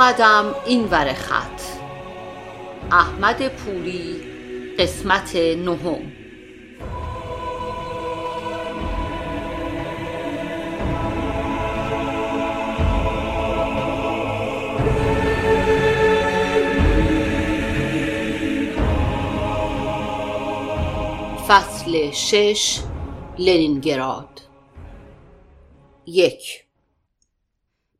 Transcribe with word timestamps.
قدم 0.00 0.54
این 0.66 0.84
ور 0.84 1.12
خط. 1.12 1.60
احمد 2.92 3.48
پوری 3.48 4.20
قسمت 4.78 5.36
نهم. 5.36 6.12
فصل 21.48 22.10
شش 22.10 22.80
لنینگراد. 23.38 24.40
یک. 26.06 26.65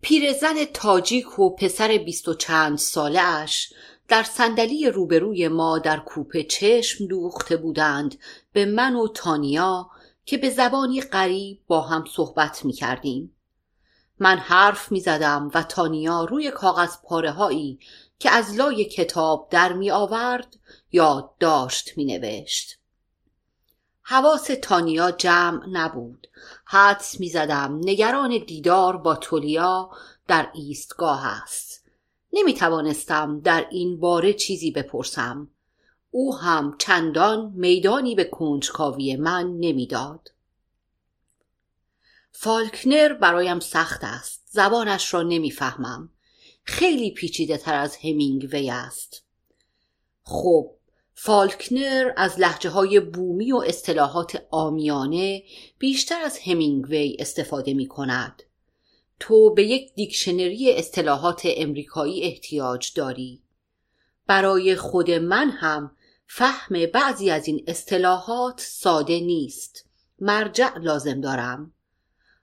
پیرزن 0.07 0.65
تاجیک 0.65 1.39
و 1.39 1.51
پسر 1.51 1.99
بیست 1.99 2.29
و 2.29 2.35
چند 2.35 2.79
ساله 2.79 3.21
اش 3.21 3.73
در 4.09 4.23
صندلی 4.23 4.91
روبروی 4.91 5.49
ما 5.49 5.79
در 5.79 5.99
کوپه 5.99 6.43
چشم 6.43 7.07
دوخته 7.07 7.57
بودند 7.57 8.19
به 8.53 8.65
من 8.65 8.97
و 8.97 9.09
تانیا 9.09 9.91
که 10.25 10.39
به 10.39 10.51
زبانی 10.51 11.01
غریب 11.01 11.61
با 11.67 11.81
هم 11.81 12.05
صحبت 12.13 12.65
می 12.65 12.73
کردیم. 12.73 13.37
من 14.19 14.39
حرف 14.39 14.93
می 14.93 15.01
زدم 15.01 15.51
و 15.55 15.63
تانیا 15.63 16.25
روی 16.25 16.51
کاغذ 16.51 16.97
پاره 17.05 17.31
هایی 17.31 17.79
که 18.19 18.31
از 18.31 18.55
لای 18.55 18.85
کتاب 18.85 19.49
در 19.51 19.73
می 19.73 19.91
آورد 19.91 20.57
داشت 21.41 21.93
می 21.97 22.05
نوشت. 22.05 22.79
حواس 24.03 24.51
تانیا 24.63 25.11
جمع 25.11 25.67
نبود 25.73 26.27
حدس 26.69 27.21
می 27.21 27.29
زدم 27.29 27.81
نگران 27.83 28.39
دیدار 28.47 28.97
با 28.97 29.17
تولیا 29.17 29.91
در 30.29 30.51
ایستگاه 30.55 31.27
است. 31.27 31.85
نمی 32.33 32.55
توانستم 32.55 33.41
در 33.41 33.67
این 33.71 34.01
باره 34.01 34.33
چیزی 34.33 34.71
بپرسم. 34.71 35.49
او 36.11 36.37
هم 36.37 36.77
چندان 36.79 37.53
میدانی 37.55 38.15
به 38.15 38.25
کنجکاوی 38.25 39.17
من 39.17 39.47
نمی‌داد. 39.47 40.33
فالکنر 42.33 43.13
برایم 43.13 43.61
سخت 43.61 44.01
است. 44.03 44.43
زبانش 44.47 45.15
را 45.15 45.23
نمی‌فهمم. 45.23 46.09
خیلی 46.65 47.11
پیچیده 47.11 47.57
تر 47.57 47.75
از 47.75 47.97
همینگوی 47.97 48.71
است. 48.71 49.23
خب 50.23 50.76
فالکنر 51.19 52.13
از 52.17 52.41
لحجه 52.41 52.71
های 52.71 53.01
بومی 53.01 53.53
و 53.53 53.57
اصطلاحات 53.57 54.47
آمیانه 54.51 55.43
بیشتر 55.79 56.23
از 56.23 56.39
همینگوی 56.39 57.17
استفاده 57.19 57.75
می 57.75 57.89
کند. 57.89 58.43
تو 59.21 59.55
به 59.55 59.65
یک 59.65 59.95
دیکشنری 59.95 60.73
اصطلاحات 60.73 61.43
امریکایی 61.45 62.23
احتیاج 62.23 62.93
داری. 62.95 63.43
برای 64.27 64.77
خود 64.77 65.11
من 65.11 65.51
هم 65.51 65.97
فهم 66.27 66.87
بعضی 66.87 67.31
از 67.31 67.49
این 67.49 67.65
اصطلاحات 67.67 68.61
ساده 68.61 69.21
نیست. 69.21 69.89
مرجع 70.19 70.79
لازم 70.79 71.21
دارم. 71.21 71.75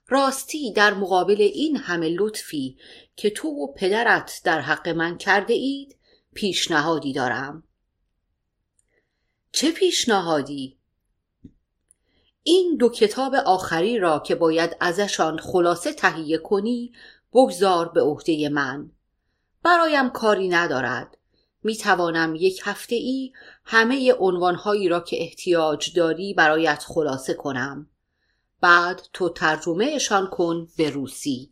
راستی 0.08 0.72
در 0.74 0.94
مقابل 0.94 1.42
این 1.42 1.78
همه 1.78 2.10
لطفی 2.10 2.78
که 3.16 3.30
تو 3.30 3.48
و 3.48 3.74
پدرت 3.74 4.42
در 4.44 4.62
حق 4.62 4.90
من 4.90 5.18
کرده 5.18 5.54
اید 5.54 5.98
پیشنهادی 6.34 7.14
دارم. 7.14 7.64
چه 9.56 9.72
پیشنهادی؟ 9.72 10.78
این 12.44 12.78
دو 12.78 12.90
کتاب 12.90 13.36
آخری 13.36 14.00
را 14.00 14.20
که 14.20 14.36
باید 14.36 14.78
ازشان 14.80 15.38
خلاصه 15.38 15.94
تهیه 15.94 16.38
کنی 16.38 16.92
بگذار 17.34 17.90
به 17.90 18.02
عهده 18.02 18.50
من. 18.50 18.92
برایم 19.64 20.10
کاری 20.10 20.50
ندارد. 20.50 21.18
می 21.64 21.76
توانم 21.76 22.36
یک 22.36 22.62
هفته 22.64 22.96
ای 22.96 23.34
همه 23.66 24.14
عنوانهایی 24.14 24.88
را 24.88 25.00
که 25.00 25.22
احتیاج 25.22 25.94
داری 25.96 26.34
برایت 26.34 26.84
خلاصه 26.88 27.34
کنم. 27.34 27.90
بعد 28.62 29.02
تو 29.14 29.30
ترجمهشان 29.30 30.28
کن 30.28 30.68
به 30.78 30.90
روسی. 30.90 31.52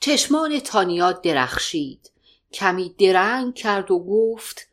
چشمان 0.00 0.60
تانیا 0.60 1.12
درخشید. 1.12 2.12
کمی 2.52 2.94
درنگ 2.98 3.54
کرد 3.54 3.90
و 3.90 3.98
گفت 3.98 4.71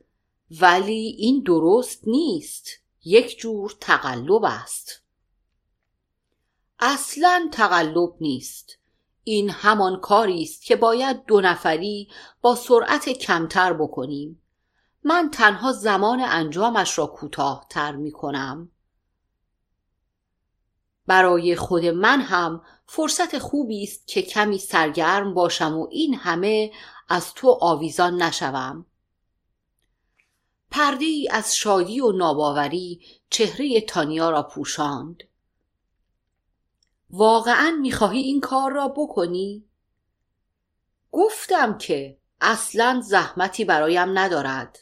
ولی 0.51 1.15
این 1.17 1.43
درست 1.43 2.07
نیست. 2.07 2.69
یک 3.03 3.39
جور 3.39 3.75
تقلب 3.79 4.43
است. 4.43 5.01
اصلا 6.79 7.49
تقلب 7.51 8.13
نیست. 8.21 8.77
این 9.23 9.49
همان 9.49 9.99
کاری 9.99 10.43
است 10.43 10.63
که 10.63 10.75
باید 10.75 11.25
دو 11.25 11.41
نفری 11.41 12.07
با 12.41 12.55
سرعت 12.55 13.09
کمتر 13.09 13.73
بکنیم. 13.73 14.41
من 15.03 15.29
تنها 15.33 15.71
زمان 15.71 16.19
انجامش 16.19 16.97
را 16.97 17.05
کوتاهتر 17.05 17.95
می 17.95 18.11
کنم 18.11 18.71
برای 21.07 21.55
خود 21.55 21.85
من 21.85 22.21
هم 22.21 22.61
فرصت 22.85 23.37
خوبی 23.37 23.83
است 23.83 24.07
که 24.07 24.21
کمی 24.21 24.57
سرگرم 24.57 25.33
باشم 25.33 25.77
و 25.77 25.87
این 25.91 26.15
همه 26.15 26.71
از 27.09 27.33
تو 27.33 27.57
آویزان 27.61 28.21
نشوم. 28.21 28.85
پرده 30.71 31.05
ای 31.05 31.27
از 31.31 31.55
شادی 31.55 31.99
و 32.01 32.11
ناباوری 32.11 33.01
چهره 33.29 33.81
تانیا 33.81 34.29
را 34.29 34.43
پوشاند. 34.43 35.23
واقعا 37.09 37.77
می‌خواهی 37.81 38.19
این 38.19 38.41
کار 38.41 38.71
را 38.71 38.87
بکنی؟ 38.87 39.65
گفتم 41.11 41.77
که 41.77 42.17
اصلا 42.41 43.01
زحمتی 43.03 43.65
برایم 43.65 44.19
ندارد. 44.19 44.79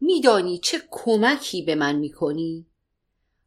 میدانی 0.00 0.58
چه 0.58 0.82
کمکی 0.90 1.62
به 1.62 1.74
من 1.74 1.96
می‌کنی؟ 1.96 2.66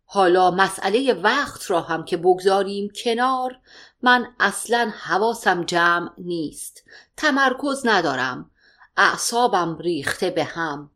حالا 0.05 0.51
مسئله 0.51 1.13
وقت 1.13 1.71
را 1.71 1.81
هم 1.81 2.05
که 2.05 2.17
بگذاریم 2.17 2.89
کنار 3.03 3.59
من 4.01 4.35
اصلا 4.39 4.91
حواسم 4.97 5.63
جمع 5.63 6.09
نیست. 6.17 6.83
تمرکز 7.17 7.81
ندارم. 7.85 8.51
اعصابم 8.97 9.77
ریخته 9.77 10.29
به 10.29 10.43
هم. 10.43 10.91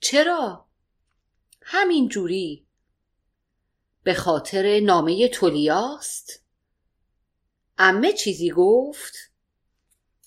چرا؟ 0.00 0.66
همین 1.62 2.08
جوری 2.08 2.66
به 4.02 4.14
خاطر 4.14 4.80
نامه 4.80 5.28
تولیاست؟ 5.28 6.42
امه 7.78 8.12
چیزی 8.12 8.50
گفت؟ 8.50 9.14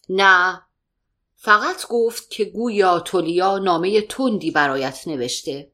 نه 0.09 0.61
فقط 1.35 1.87
گفت 1.87 2.29
که 2.29 2.45
گویا 2.45 2.99
تولیا 2.99 3.57
نامه 3.57 4.01
تندی 4.01 4.51
برایت 4.51 5.07
نوشته 5.07 5.71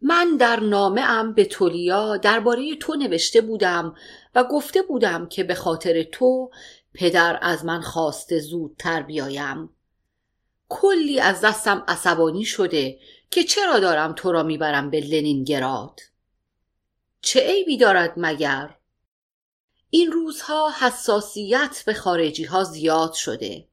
من 0.00 0.36
در 0.36 0.60
نامه 0.60 1.00
ام 1.00 1.34
به 1.34 1.44
تولیا 1.44 2.16
درباره 2.16 2.76
تو 2.76 2.94
نوشته 2.94 3.40
بودم 3.40 3.94
و 4.34 4.44
گفته 4.44 4.82
بودم 4.82 5.26
که 5.28 5.44
به 5.44 5.54
خاطر 5.54 6.02
تو 6.02 6.50
پدر 6.94 7.38
از 7.42 7.64
من 7.64 7.80
خواسته 7.80 8.38
زودتر 8.38 9.02
بیایم 9.02 9.70
کلی 10.68 11.20
از 11.20 11.40
دستم 11.40 11.84
عصبانی 11.88 12.44
شده 12.44 12.98
که 13.30 13.44
چرا 13.44 13.78
دارم 13.78 14.12
تو 14.12 14.32
را 14.32 14.42
می‌برم 14.42 14.90
به 14.90 15.00
لنینگراد؟ 15.00 16.00
چه 17.20 17.40
عیبی 17.40 17.76
دارد 17.76 18.12
مگر؟ 18.16 18.74
این 19.90 20.12
روزها 20.12 20.72
حساسیت 20.80 21.82
به 21.86 21.94
خارجی 21.94 22.44
ها 22.44 22.64
زیاد 22.64 23.12
شده. 23.12 23.68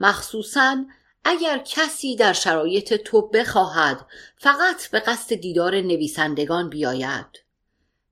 مخصوصا 0.00 0.84
اگر 1.24 1.58
کسی 1.58 2.16
در 2.16 2.32
شرایط 2.32 2.94
تو 2.94 3.28
بخواهد 3.28 4.06
فقط 4.38 4.90
به 4.90 5.00
قصد 5.00 5.34
دیدار 5.34 5.80
نویسندگان 5.80 6.70
بیاید. 6.70 7.26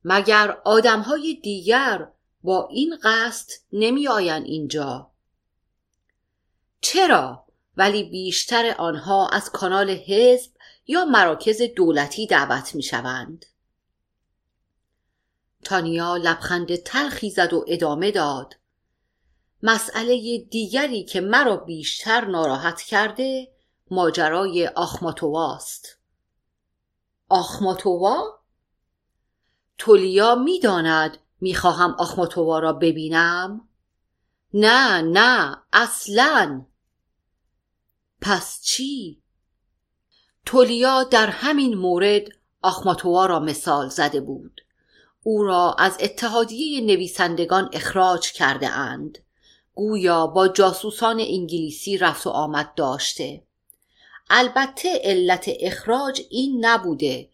مگر 0.05 0.59
آدمهای 0.65 1.35
دیگر 1.35 2.09
با 2.43 2.69
این 2.69 2.99
قصد 3.03 3.51
نمی 3.73 4.09
آین 4.09 4.43
اینجا؟ 4.43 5.11
چرا؟ 6.81 7.47
ولی 7.77 8.03
بیشتر 8.03 8.75
آنها 8.79 9.29
از 9.29 9.51
کانال 9.51 9.91
حزب 9.91 10.51
یا 10.87 11.05
مراکز 11.05 11.63
دولتی 11.63 12.27
دعوت 12.27 12.75
می 12.75 12.83
شوند. 12.83 13.47
تانیا 15.65 16.17
لبخند 16.17 16.77
تلخی 16.77 17.31
زد 17.31 17.53
و 17.53 17.65
ادامه 17.69 18.11
داد 18.11 18.55
مسئله 19.63 20.39
دیگری 20.39 21.05
که 21.05 21.21
مرا 21.21 21.57
بیشتر 21.57 22.25
ناراحت 22.25 22.81
کرده 22.81 23.49
ماجرای 23.91 24.67
آخماتواست 24.67 25.99
آخماتوا؟ 27.29 28.39
تولیا 29.79 30.35
می‌داند 30.35 31.19
می‌خواهم 31.41 31.91
آخماتوا 31.99 32.59
را 32.59 32.73
ببینم؟ 32.73 33.69
نه 34.55 35.03
نه 35.03 35.57
اصلا 35.73 36.67
پس 38.23 38.61
چی؟ 38.63 39.19
تولیا 40.47 41.03
در 41.03 41.27
همین 41.27 41.75
مورد 41.75 42.29
آخماتوا 42.63 43.27
را 43.27 43.41
مثال 43.41 43.89
زده 43.89 44.21
بود. 44.21 44.61
او 45.23 45.43
را 45.43 45.75
از 45.79 45.97
اتحادیه 46.01 46.81
نویسندگان 46.81 47.71
اخراج 47.73 48.33
کرده 48.33 48.69
اند. 48.69 49.19
گویا 49.75 50.27
با 50.27 50.49
جاسوسان 50.49 51.21
انگلیسی 51.21 51.99
رفت 51.99 52.27
و 52.27 52.31
آمد 52.31 52.75
داشته. 52.75 53.43
البته 54.31 55.01
علت 55.05 55.51
اخراج 55.61 56.23
این 56.31 56.67
نبوده 56.67 57.29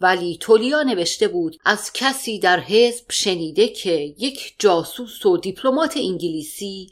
ولی 0.00 0.36
تولیا 0.40 0.82
نوشته 0.82 1.28
بود 1.28 1.56
از 1.64 1.90
کسی 1.94 2.38
در 2.38 2.60
حزب 2.60 3.04
شنیده 3.10 3.68
که 3.68 4.14
یک 4.18 4.54
جاسوس 4.58 5.26
و 5.26 5.36
دیپلمات 5.36 5.96
انگلیسی 5.96 6.90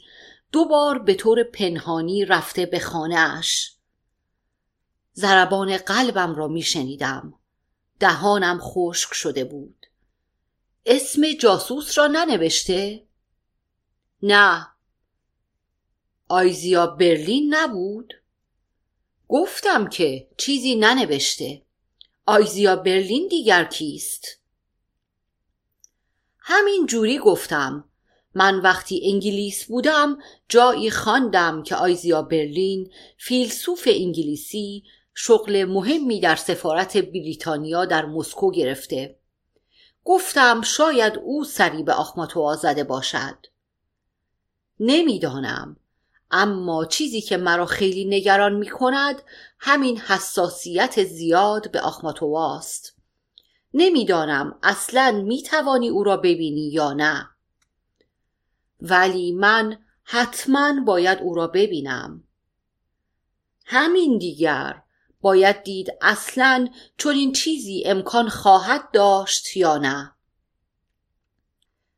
دو 0.51 0.65
بار 0.65 0.99
به 0.99 1.13
طور 1.13 1.43
پنهانی 1.43 2.25
رفته 2.25 2.65
به 2.65 2.79
خانهاش 2.79 3.75
ضربان 5.15 5.77
قلبم 5.77 6.35
را 6.35 6.47
می 6.47 6.61
شنیدم 6.61 7.33
دهانم 7.99 8.59
خشک 8.61 9.13
شده 9.13 9.43
بود 9.43 9.85
اسم 10.85 11.21
جاسوس 11.33 11.97
را 11.97 12.07
ننوشته؟ 12.07 13.07
نه 14.23 14.67
آیزیا 16.27 16.87
برلین 16.87 17.55
نبود؟ 17.55 18.13
گفتم 19.27 19.89
که 19.89 20.29
چیزی 20.37 20.75
ننوشته 20.75 21.65
آیزیا 22.25 22.75
برلین 22.75 23.27
دیگر 23.27 23.63
کیست؟ 23.63 24.39
همین 26.39 26.85
جوری 26.85 27.17
گفتم 27.17 27.88
من 28.35 28.59
وقتی 28.59 29.01
انگلیس 29.03 29.65
بودم 29.65 30.17
جایی 30.49 30.91
خواندم 30.91 31.63
که 31.63 31.75
آیزیا 31.75 32.21
برلین 32.21 32.91
فیلسوف 33.17 33.87
انگلیسی 33.91 34.83
شغل 35.13 35.65
مهمی 35.65 36.19
در 36.19 36.35
سفارت 36.35 36.97
بریتانیا 36.97 37.85
در 37.85 38.05
مسکو 38.05 38.51
گرفته. 38.51 39.19
گفتم 40.03 40.61
شاید 40.61 41.13
او 41.23 41.43
سری 41.43 41.83
به 41.83 41.93
آخماتوا 41.93 42.55
زده 42.55 42.83
باشد. 42.83 43.37
نمی‌دانم 44.79 45.77
اما 46.31 46.85
چیزی 46.85 47.21
که 47.21 47.37
مرا 47.37 47.65
خیلی 47.65 48.05
نگران 48.05 48.53
می 48.53 48.69
کند 48.69 49.21
همین 49.59 49.97
حساسیت 49.97 51.03
زیاد 51.03 51.71
به 51.71 51.87
است. 52.37 52.95
نمی‌دانم 53.73 54.59
اصلا 54.63 55.23
می 55.25 55.43
توانی 55.43 55.89
او 55.89 56.03
را 56.03 56.17
ببینی 56.17 56.69
یا 56.69 56.93
نه. 56.93 57.29
ولی 58.81 59.31
من 59.31 59.77
حتما 60.03 60.83
باید 60.85 61.19
او 61.19 61.35
را 61.35 61.47
ببینم. 61.47 62.23
همین 63.65 64.17
دیگر 64.17 64.81
باید 65.21 65.63
دید 65.63 65.93
اصلا 66.01 66.67
چون 66.97 67.15
این 67.15 67.31
چیزی 67.31 67.83
امکان 67.85 68.29
خواهد 68.29 68.91
داشت 68.91 69.57
یا 69.57 69.77
نه. 69.77 70.15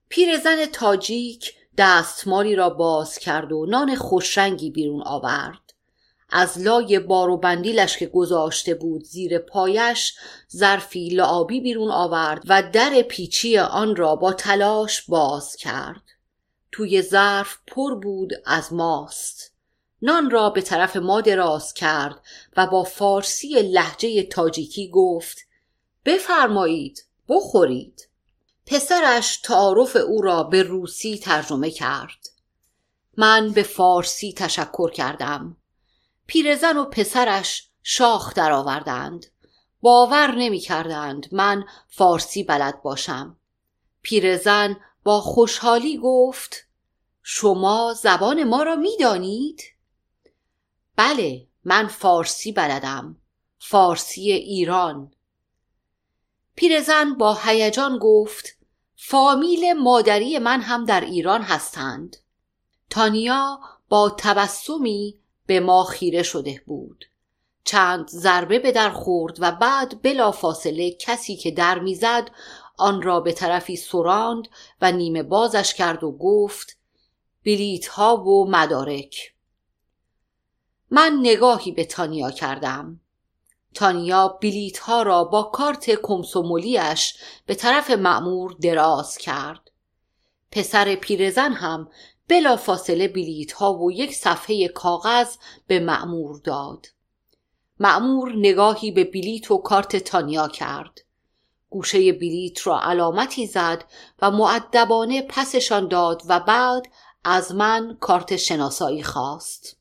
پیرزن 0.10 0.66
تاجیک 0.66 1.54
دستماری 1.78 2.56
را 2.56 2.69
باز 2.69 3.18
کرد 3.18 3.51
و 3.51 3.66
نان 3.66 3.95
خوشرنگی 3.95 4.72
بیرون 4.72 5.01
آورد. 5.01 5.74
از 6.30 6.60
لای 6.60 7.00
بار 7.00 7.30
و 7.30 7.38
بندیلش 7.38 7.98
که 7.98 8.06
گذاشته 8.06 8.74
بود 8.74 9.04
زیر 9.04 9.38
پایش 9.38 10.13
ظرفی 10.56 11.10
لعابی 11.10 11.62
بیرون 11.62 11.92
آورد 11.92 12.44
و 12.48 12.63
در 12.74 13.01
پیچی 13.01 13.57
آن 13.57 13.95
را 13.95 14.16
با 14.16 14.34
تلاش 14.34 15.01
باز 15.01 15.56
کرد. 15.56 16.11
توی 16.72 17.02
ظرف 17.02 17.58
پر 17.68 17.96
بود 17.96 18.34
از 18.46 18.74
ماست. 18.74 19.52
نان 20.02 20.30
را 20.30 20.50
به 20.50 20.62
طرف 20.62 20.96
ما 20.96 21.22
دراز 21.22 21.74
کرد 21.74 22.22
و 22.58 22.68
با 22.68 22.84
فارسی 22.84 23.48
لحجه 23.48 24.24
تاجیکی 24.24 24.90
گفت 24.90 25.38
بفرمایید 26.06 27.06
بخورید. 27.30 28.08
پسرش 28.66 29.38
تعارف 29.38 29.96
او 29.96 30.22
را 30.22 30.44
به 30.44 30.64
روسی 30.64 31.18
ترجمه 31.18 31.72
کرد. 31.72 32.28
من 33.18 33.52
به 33.52 33.64
فارسی 33.64 34.34
تشکر 34.34 34.92
کردم. 34.92 35.58
پیرزن 36.28 36.78
و 36.78 36.86
پسرش 36.86 37.68
شاخ 37.84 38.34
درآوردند. 38.34 39.26
باور 39.82 40.36
نمی 40.36 40.60
کردند 40.60 41.28
من 41.32 41.64
فارسی 41.88 42.44
بلد 42.44 42.82
باشم. 42.82 43.38
پیرزن 44.02 44.78
با 45.03 45.21
خوشحالی 45.21 45.98
گفت 45.98 46.68
شما 47.24 47.94
زبان 47.94 48.44
ما 48.44 48.63
را 48.63 48.75
می 48.75 48.98
دانید؟ 49.00 49.62
بله 50.95 51.48
من 51.63 51.88
فارسی 51.88 52.51
بلدم 52.51 53.18
فارسی 53.59 54.31
ایران. 54.31 55.12
پیرزن 56.56 57.13
با 57.13 57.38
هیجان 57.44 57.98
گفت 57.98 58.57
فامیل 58.95 59.74
مادری 59.74 60.39
من 60.39 60.62
هم 60.62 60.86
در 60.86 61.01
ایران 61.01 61.42
هستند. 61.42 62.18
تانیا 62.89 63.59
با 63.89 64.15
تبسمی 64.18 65.19
به 65.45 65.59
ما 65.59 65.83
خیره 65.83 66.24
شده 66.24 66.62
بود. 66.65 67.06
چند 67.63 68.07
ضربه 68.07 68.59
به 68.59 68.71
در 68.71 68.89
خورد 68.89 69.38
و 69.39 69.51
بعد 69.51 70.01
بلا 70.01 70.31
فاصله 70.31 70.92
کسی 70.92 71.36
که 71.36 71.51
در 71.51 71.80
می‌زد 71.80 72.30
آن 72.81 73.01
را 73.01 73.19
به 73.19 73.31
طرفی 73.31 73.75
سراند 73.75 74.48
و 74.81 74.92
نیمه 74.92 75.24
بازش 75.24 75.74
کرد 75.74 76.04
و 76.04 76.12
گفت 76.12 76.78
بلیت 77.45 77.88
ها 77.88 78.18
و 78.18 78.50
مدارک. 78.50 79.33
من 80.92 81.18
نگاهی 81.19 81.72
به 81.72 81.86
تانیا 81.86 82.31
کردم. 82.31 83.00
تانیا 83.74 84.28
بلیت 84.28 84.78
ها 84.78 85.01
را 85.01 85.24
با 85.24 85.44
کارت 85.44 85.92
کمسومولیش 85.92 87.13
به 87.45 87.56
طرف 87.56 87.92
معمور 87.92 88.56
دراز 88.62 89.18
کرد. 89.18 89.72
پسر 90.51 90.95
پیرزن 90.95 91.54
هم 91.54 91.89
بلا 92.27 92.56
فاصله 92.56 93.07
بلیت 93.07 93.51
ها 93.51 93.74
و 93.74 93.92
یک 93.92 94.13
صفحه 94.13 94.68
کاغذ 94.68 95.36
به 95.68 95.80
معمور 95.80 96.39
داد. 96.44 96.88
معمور 97.80 98.34
نگاهی 98.36 98.92
به 98.92 99.04
بلیت 99.04 99.51
و 99.51 99.57
کارت 99.57 99.95
تانیا 99.95 100.48
کرد. 100.48 101.01
گوشه 101.72 102.14
بلیت 102.14 102.68
را 102.68 102.82
علامتی 102.82 103.48
زد 103.48 103.84
و 104.22 104.32
معدبانه 104.32 105.22
پسشان 105.22 105.88
داد 105.88 106.22
و 106.28 106.40
بعد 106.40 106.84
از 107.24 107.56
من 107.56 107.98
کارت 108.00 108.38
شناسایی 108.38 109.04
خواست. 109.04 109.78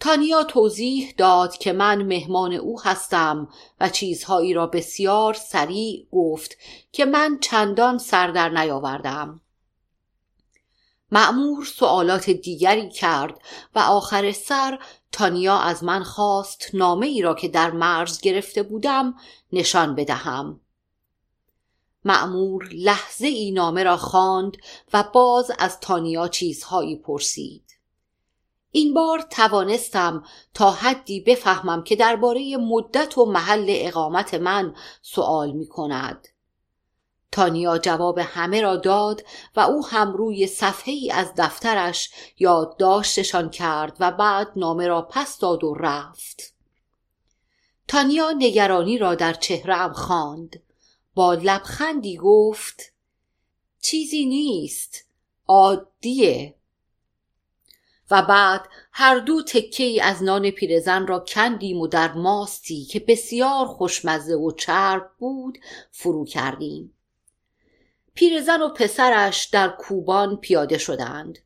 تانیا 0.00 0.44
توضیح 0.44 1.14
داد 1.16 1.56
که 1.56 1.72
من 1.72 2.02
مهمان 2.02 2.52
او 2.52 2.80
هستم 2.80 3.48
و 3.80 3.88
چیزهایی 3.88 4.54
را 4.54 4.66
بسیار 4.66 5.34
سریع 5.34 6.06
گفت 6.12 6.56
که 6.92 7.04
من 7.04 7.38
چندان 7.40 7.98
سر 7.98 8.30
در 8.30 8.48
نیاوردم. 8.48 9.40
معمور 11.12 11.64
سوالات 11.64 12.30
دیگری 12.30 12.90
کرد 12.90 13.38
و 13.74 13.78
آخر 13.78 14.32
سر 14.32 14.78
تانیا 15.12 15.58
از 15.58 15.84
من 15.84 16.02
خواست 16.02 16.70
نامه 16.74 17.06
ای 17.06 17.22
را 17.22 17.34
که 17.34 17.48
در 17.48 17.70
مرز 17.70 18.20
گرفته 18.20 18.62
بودم 18.62 19.14
نشان 19.52 19.94
بدهم 19.94 20.60
معمور 22.04 22.68
لحظه 22.72 23.26
ای 23.26 23.50
نامه 23.50 23.82
را 23.82 23.96
خواند 23.96 24.56
و 24.92 25.04
باز 25.14 25.50
از 25.58 25.80
تانیا 25.80 26.28
چیزهایی 26.28 26.96
پرسید 26.96 27.72
این 28.70 28.94
بار 28.94 29.20
توانستم 29.20 30.24
تا 30.54 30.70
حدی 30.70 31.20
بفهمم 31.20 31.82
که 31.82 31.96
درباره 31.96 32.56
مدت 32.56 33.18
و 33.18 33.24
محل 33.24 33.66
اقامت 33.68 34.34
من 34.34 34.74
سوال 35.02 35.52
می 35.52 35.68
کند. 35.68 36.28
تانیا 37.32 37.78
جواب 37.78 38.18
همه 38.18 38.60
را 38.60 38.76
داد 38.76 39.24
و 39.56 39.60
او 39.60 39.86
هم 39.86 40.12
روی 40.12 40.46
صفحه 40.46 40.94
ای 40.94 41.10
از 41.10 41.32
دفترش 41.36 42.10
یادداشتشان 42.38 43.50
کرد 43.50 43.96
و 44.00 44.10
بعد 44.10 44.48
نامه 44.56 44.86
را 44.86 45.02
پس 45.02 45.38
داد 45.38 45.64
و 45.64 45.74
رفت. 45.74 46.54
تانیا 47.88 48.30
نگرانی 48.30 48.98
را 48.98 49.14
در 49.14 49.32
چهرهام 49.32 49.92
خواند. 49.92 50.62
با 51.14 51.34
لبخندی 51.34 52.16
گفت 52.16 52.92
چیزی 53.80 54.26
نیست 54.26 55.06
عادیه 55.48 56.54
و 58.10 58.22
بعد 58.22 58.68
هر 58.92 59.18
دو 59.18 59.42
تکه 59.42 59.84
ای 59.84 60.00
از 60.00 60.22
نان 60.22 60.50
پیرزن 60.50 61.06
را 61.06 61.18
کندیم 61.18 61.80
و 61.80 61.86
در 61.86 62.12
ماستی 62.12 62.84
که 62.84 63.00
بسیار 63.00 63.66
خوشمزه 63.66 64.34
و 64.34 64.50
چرب 64.50 65.10
بود 65.18 65.58
فرو 65.90 66.24
کردیم 66.24 66.94
پیرزن 68.14 68.62
و 68.62 68.68
پسرش 68.68 69.44
در 69.44 69.68
کوبان 69.68 70.36
پیاده 70.36 70.78
شدند. 70.78 71.38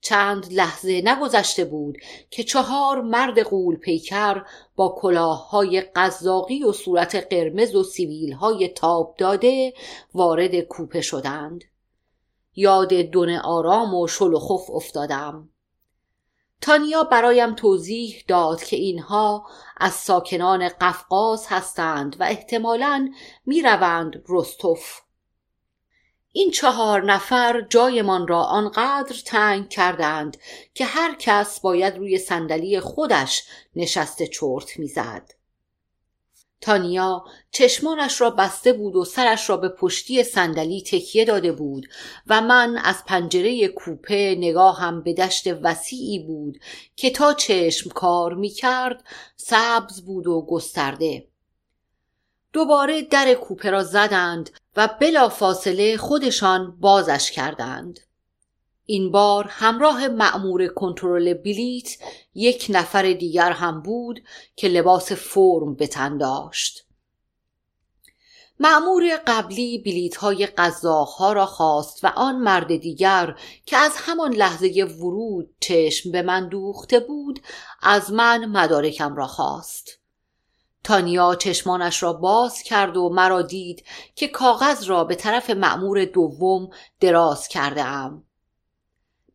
چند 0.00 0.52
لحظه 0.52 1.02
نگذشته 1.04 1.64
بود 1.64 1.98
که 2.30 2.44
چهار 2.44 3.00
مرد 3.00 3.38
قول 3.38 3.76
پیکر 3.76 4.44
با 4.76 4.96
کلاههای 4.98 5.80
قزاقی 5.80 6.64
و 6.64 6.72
صورت 6.72 7.26
قرمز 7.30 7.74
و 7.74 7.84
های 8.40 8.68
تاب 8.68 9.14
داده 9.18 9.74
وارد 10.14 10.60
کوپه 10.60 11.00
شدند. 11.00 11.64
یاد 12.54 12.92
دون 12.94 13.30
آرام 13.30 13.94
و 13.94 14.08
شل 14.08 14.34
و 14.34 14.38
خف 14.38 14.70
افتادم. 14.70 15.48
تانیا 16.60 17.04
برایم 17.04 17.54
توضیح 17.54 18.24
داد 18.28 18.62
که 18.62 18.76
اینها 18.76 19.46
از 19.76 19.92
ساکنان 19.92 20.68
قفقاز 20.68 21.46
هستند 21.48 22.16
و 22.20 22.24
احتمالا 22.24 23.10
می‌روند 23.46 24.24
رستوف. 24.28 25.01
این 26.32 26.50
چهار 26.50 27.04
نفر 27.04 27.60
جایمان 27.60 28.28
را 28.28 28.42
آنقدر 28.42 29.16
تنگ 29.24 29.68
کردند 29.68 30.36
که 30.74 30.84
هر 30.84 31.14
کس 31.18 31.60
باید 31.60 31.96
روی 31.96 32.18
صندلی 32.18 32.80
خودش 32.80 33.42
نشسته 33.76 34.26
چرت 34.26 34.78
می‌زد. 34.78 35.30
تانیا 36.60 37.24
چشمانش 37.50 38.20
را 38.20 38.30
بسته 38.30 38.72
بود 38.72 38.96
و 38.96 39.04
سرش 39.04 39.50
را 39.50 39.56
به 39.56 39.68
پشتی 39.68 40.22
صندلی 40.22 40.82
تکیه 40.82 41.24
داده 41.24 41.52
بود 41.52 41.86
و 42.26 42.40
من 42.40 42.78
از 42.84 43.04
پنجره 43.06 43.68
کوپه 43.68 44.34
نگاهم 44.38 45.02
به 45.02 45.14
دشت 45.14 45.46
وسیعی 45.62 46.18
بود 46.18 46.58
که 46.96 47.10
تا 47.10 47.34
چشم 47.34 47.90
کار 47.90 48.34
می 48.34 48.48
کرد 48.48 49.04
سبز 49.36 50.04
بود 50.04 50.26
و 50.26 50.46
گسترده 50.48 51.31
دوباره 52.52 53.02
در 53.02 53.34
کوپه 53.34 53.70
را 53.70 53.84
زدند 53.84 54.50
و 54.76 54.88
بلا 55.00 55.28
فاصله 55.28 55.96
خودشان 55.96 56.76
بازش 56.80 57.30
کردند. 57.30 58.00
این 58.86 59.10
بار 59.10 59.46
همراه 59.48 60.08
مأمور 60.08 60.66
کنترل 60.66 61.34
بلیت 61.34 61.96
یک 62.34 62.66
نفر 62.68 63.12
دیگر 63.12 63.52
هم 63.52 63.82
بود 63.82 64.22
که 64.56 64.68
لباس 64.68 65.12
فرم 65.12 65.74
به 65.74 65.86
تن 65.86 66.18
داشت. 66.18 66.86
مأمور 68.60 69.20
قبلی 69.26 69.78
بلیت 69.78 70.16
های 70.16 70.48
ها 71.18 71.32
را 71.32 71.46
خواست 71.46 72.04
و 72.04 72.06
آن 72.16 72.36
مرد 72.36 72.76
دیگر 72.76 73.36
که 73.66 73.76
از 73.76 73.92
همان 73.96 74.32
لحظه 74.32 74.84
ورود 74.84 75.50
چشم 75.60 76.12
به 76.12 76.22
من 76.22 76.48
دوخته 76.48 77.00
بود 77.00 77.40
از 77.82 78.12
من 78.12 78.44
مدارکم 78.44 79.16
را 79.16 79.26
خواست. 79.26 80.01
تانیا 80.84 81.34
چشمانش 81.34 82.02
را 82.02 82.12
باز 82.12 82.62
کرد 82.62 82.96
و 82.96 83.08
مرا 83.08 83.42
دید 83.42 83.84
که 84.14 84.28
کاغذ 84.28 84.84
را 84.84 85.04
به 85.04 85.14
طرف 85.14 85.50
مأمور 85.50 86.04
دوم 86.04 86.70
دراز 87.00 87.48
کرده 87.48 87.84
ام. 87.84 88.24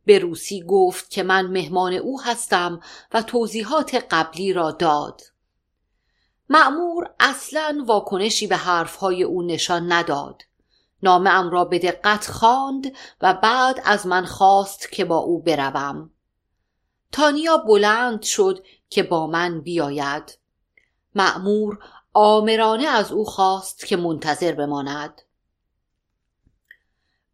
به 0.05 0.19
روسی 0.19 0.63
گفت 0.67 1.09
که 1.09 1.23
من 1.23 1.47
مهمان 1.47 1.93
او 1.93 2.21
هستم 2.21 2.79
و 3.13 3.21
توضیحات 3.21 4.05
قبلی 4.11 4.53
را 4.53 4.71
داد. 4.71 5.21
مأمور 6.49 7.09
اصلا 7.19 7.83
واکنشی 7.87 8.47
به 8.47 8.57
حرفهای 8.57 9.23
او 9.23 9.41
نشان 9.41 9.91
نداد. 9.91 10.41
نامه 11.03 11.29
ام 11.29 11.49
را 11.49 11.65
به 11.65 11.79
دقت 11.79 12.27
خواند 12.27 12.95
و 13.21 13.33
بعد 13.33 13.81
از 13.85 14.07
من 14.07 14.25
خواست 14.25 14.91
که 14.91 15.05
با 15.05 15.17
او 15.17 15.41
بروم. 15.41 16.11
تانیا 17.11 17.57
بلند 17.57 18.21
شد 18.21 18.65
که 18.89 19.03
با 19.03 19.27
من 19.27 19.61
بیاید. 19.61 20.36
معمور 21.17 21.79
آمرانه 22.13 22.87
از 22.87 23.11
او 23.11 23.25
خواست 23.25 23.85
که 23.85 23.97
منتظر 23.97 24.51
بماند. 24.51 25.21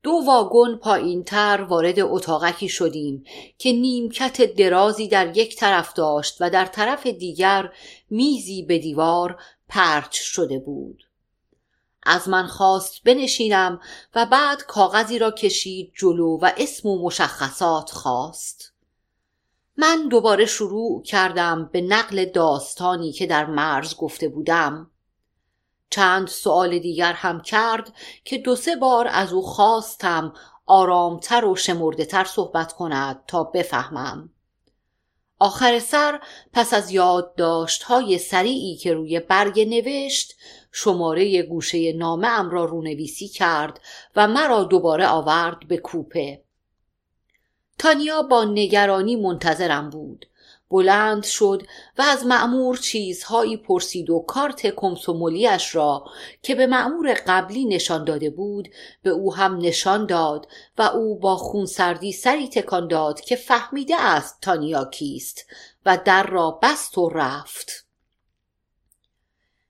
دو 0.03 0.11
واگن 0.25 1.23
تر 1.23 1.61
وارد 1.61 1.99
اتاقکی 1.99 2.69
شدیم 2.69 3.25
که 3.57 3.71
نیمکت 3.71 4.55
درازی 4.55 5.07
در 5.07 5.37
یک 5.37 5.55
طرف 5.55 5.93
داشت 5.93 6.37
و 6.39 6.49
در 6.49 6.65
طرف 6.65 7.07
دیگر 7.07 7.73
میزی 8.09 8.63
به 8.63 8.79
دیوار 8.79 9.41
پرچ 9.69 10.13
شده 10.13 10.59
بود. 10.59 11.03
از 12.05 12.29
من 12.29 12.47
خواست 12.47 13.03
بنشینم 13.03 13.79
و 14.15 14.25
بعد 14.25 14.63
کاغذی 14.63 15.19
را 15.19 15.31
کشید 15.31 15.91
جلو 15.95 16.37
و 16.41 16.51
اسم 16.57 16.89
و 16.89 17.05
مشخصات 17.05 17.91
خواست. 17.91 18.72
من 19.77 20.07
دوباره 20.07 20.45
شروع 20.45 21.03
کردم 21.03 21.69
به 21.73 21.81
نقل 21.81 22.25
داستانی 22.25 23.11
که 23.11 23.25
در 23.27 23.45
مرز 23.45 23.97
گفته 23.97 24.27
بودم. 24.27 24.91
چند 25.89 26.27
سوال 26.27 26.79
دیگر 26.79 27.13
هم 27.13 27.41
کرد 27.41 27.93
که 28.25 28.37
دو 28.37 28.55
سه 28.55 28.75
بار 28.75 29.07
از 29.11 29.33
او 29.33 29.41
خواستم 29.41 30.33
آرامتر 30.65 31.45
و 31.45 31.55
شمرده 31.55 32.23
صحبت 32.23 32.73
کند 32.73 33.23
تا 33.27 33.43
بفهمم. 33.43 34.29
آخر 35.39 35.79
سر 35.79 36.19
پس 36.53 36.73
از 36.73 36.91
یادداشت 36.91 37.83
های 37.83 38.17
سریعی 38.17 38.75
که 38.75 38.93
روی 38.93 39.19
برگ 39.19 39.59
نوشت 39.59 40.35
شماره 40.71 41.41
گوشه 41.41 41.93
نامه 41.93 42.27
ام 42.27 42.49
را 42.49 42.65
رونویسی 42.65 43.27
کرد 43.27 43.79
و 44.15 44.27
مرا 44.27 44.63
دوباره 44.63 45.07
آورد 45.07 45.67
به 45.67 45.77
کوپه. 45.77 46.43
تانیا 47.77 48.21
با 48.21 48.43
نگرانی 48.43 49.15
منتظرم 49.15 49.89
بود. 49.89 50.25
بلند 50.73 51.23
شد 51.23 51.63
و 51.97 52.01
از 52.01 52.25
معمور 52.25 52.77
چیزهایی 52.77 53.57
پرسید 53.57 54.09
و 54.09 54.19
کارت 54.19 54.67
کمسومولیش 54.67 55.75
را 55.75 56.05
که 56.41 56.55
به 56.55 56.67
معمور 56.67 57.13
قبلی 57.27 57.65
نشان 57.65 58.03
داده 58.03 58.29
بود 58.29 58.69
به 59.03 59.09
او 59.09 59.35
هم 59.35 59.57
نشان 59.57 60.05
داد 60.05 60.47
و 60.77 60.81
او 60.81 61.19
با 61.19 61.35
خونسردی 61.35 62.11
سری 62.11 62.47
تکان 62.47 62.87
داد 62.87 63.21
که 63.21 63.35
فهمیده 63.35 63.95
است 64.01 64.37
تانیا 64.41 64.85
کیست 64.85 65.45
و 65.85 65.97
در 66.05 66.27
را 66.27 66.59
بست 66.63 66.97
و 66.97 67.09
رفت. 67.09 67.85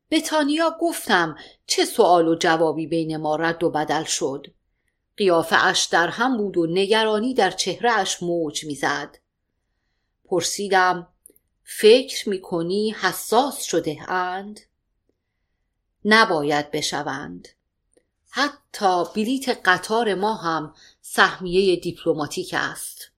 به 0.09 0.21
تانیا 0.21 0.77
گفتم 0.81 1.35
چه 1.67 1.85
سوال 1.85 2.27
و 2.27 2.35
جوابی 2.35 2.87
بین 2.87 3.17
ما 3.17 3.35
رد 3.35 3.63
و 3.63 3.69
بدل 3.69 4.03
شد. 4.03 4.47
قیافه 5.17 5.65
اش 5.65 5.85
در 5.85 6.07
هم 6.07 6.37
بود 6.37 6.57
و 6.57 6.67
نگرانی 6.67 7.33
در 7.33 7.51
چهرهش 7.51 8.23
موج 8.23 8.65
می‌زد. 8.65 9.17
پرسیدم 10.25 11.07
فکر 11.63 12.29
می‌کنی 12.29 12.91
حساس 12.91 13.63
شده 13.63 14.11
اند؟ 14.11 14.59
نباید 16.05 16.71
بشوند. 16.71 17.47
حتی 18.29 19.03
بلیت 19.15 19.61
قطار 19.65 20.15
ما 20.15 20.33
هم 20.33 20.73
سهمیه 21.01 21.75
دیپلماتیک 21.75 22.55
است. 22.57 23.11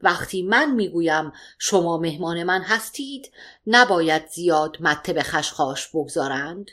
وقتی 0.00 0.42
من 0.42 0.70
می‌گویم 0.70 1.32
شما 1.58 1.98
مهمان 1.98 2.42
من 2.42 2.62
هستید 2.62 3.32
نباید 3.66 4.28
زیاد 4.28 4.76
مته 4.80 5.12
به 5.12 5.22
خشخاش 5.22 5.88
بگذارند. 5.88 6.70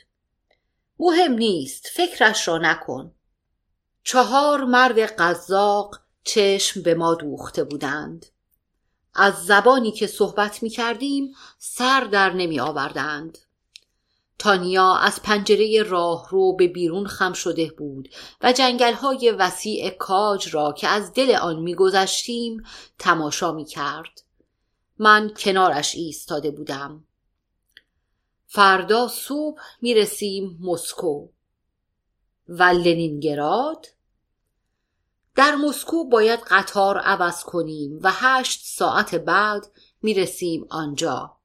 مهم 1.00 1.34
نیست 1.34 1.88
فکرش 1.94 2.48
را 2.48 2.58
نکن. 2.58 3.15
چهار 4.08 4.64
مرد 4.64 5.00
قزاق 5.00 6.00
چشم 6.24 6.82
به 6.82 6.96
ما 6.96 7.16
دوخته 7.16 7.64
بودند 7.64 8.26
از 9.14 9.46
زبانی 9.46 9.92
که 9.92 10.08
صحبت 10.08 10.64
می 10.64 10.70
کردیم 10.70 11.36
سر 11.58 12.02
در 12.02 12.34
نمی 12.34 12.60
آوردند 12.60 13.38
تانیا 14.40 14.96
از 14.96 15.22
پنجره 15.22 15.84
راه 15.84 16.28
رو 16.30 16.56
به 16.56 16.68
بیرون 16.68 17.08
خم 17.08 17.34
شده 17.34 17.72
بود 17.78 18.10
و 18.42 18.54
جنگل 18.54 18.94
های 18.94 19.32
وسیع 19.32 19.90
کاج 19.90 20.56
را 20.56 20.74
که 20.74 20.88
از 20.88 21.14
دل 21.14 21.36
آن 21.36 21.60
میگذشتیم 21.60 22.64
تماشا 23.00 23.52
می 23.52 23.66
کرد. 23.66 24.22
من 24.98 25.34
کنارش 25.38 25.96
ایستاده 25.96 26.52
بودم. 26.52 27.04
فردا 28.46 29.08
صبح 29.08 29.62
می 29.82 29.94
رسیم 29.94 30.58
مسکو 30.62 31.28
و 32.50 32.64
لنینگراد 32.64 33.95
در 35.36 35.56
مسکو 35.56 36.10
باید 36.10 36.40
قطار 36.40 36.98
عوض 36.98 37.44
کنیم 37.44 38.00
و 38.02 38.12
هشت 38.12 38.62
ساعت 38.66 39.16
بعد 39.16 39.68
می‌رسیم 40.02 40.68
آنجا 40.70 41.38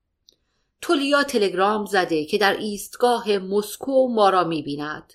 تولیا 0.81 1.23
تلگرام 1.23 1.87
زده 1.87 2.25
که 2.25 2.39
در 2.39 2.57
ایستگاه 2.57 3.39
مسکو 3.39 4.09
ما 4.09 4.31
را 4.31 4.45
می‌بیند 4.45 5.13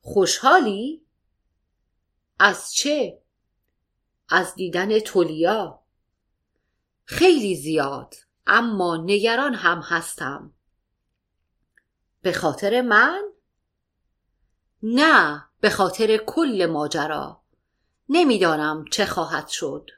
خوشحالی؟ 0.00 1.06
از 2.38 2.72
چه؟ 2.72 3.22
از 4.28 4.54
دیدن 4.54 4.98
تولیا 4.98 5.82
خیلی 7.04 7.56
زیاد 7.56 8.14
اما 8.46 8.96
نگران 8.96 9.54
هم 9.54 9.80
هستم 9.80 10.54
به 12.22 12.32
خاطر 12.32 12.80
من؟ 12.80 13.22
نه 14.82 15.47
به 15.60 15.70
خاطر 15.70 16.16
کل 16.16 16.66
ماجرا. 16.66 17.40
نمی‌دانم 18.08 18.84
چه 18.90 19.06
خواهد 19.06 19.48
شد. 19.48 19.90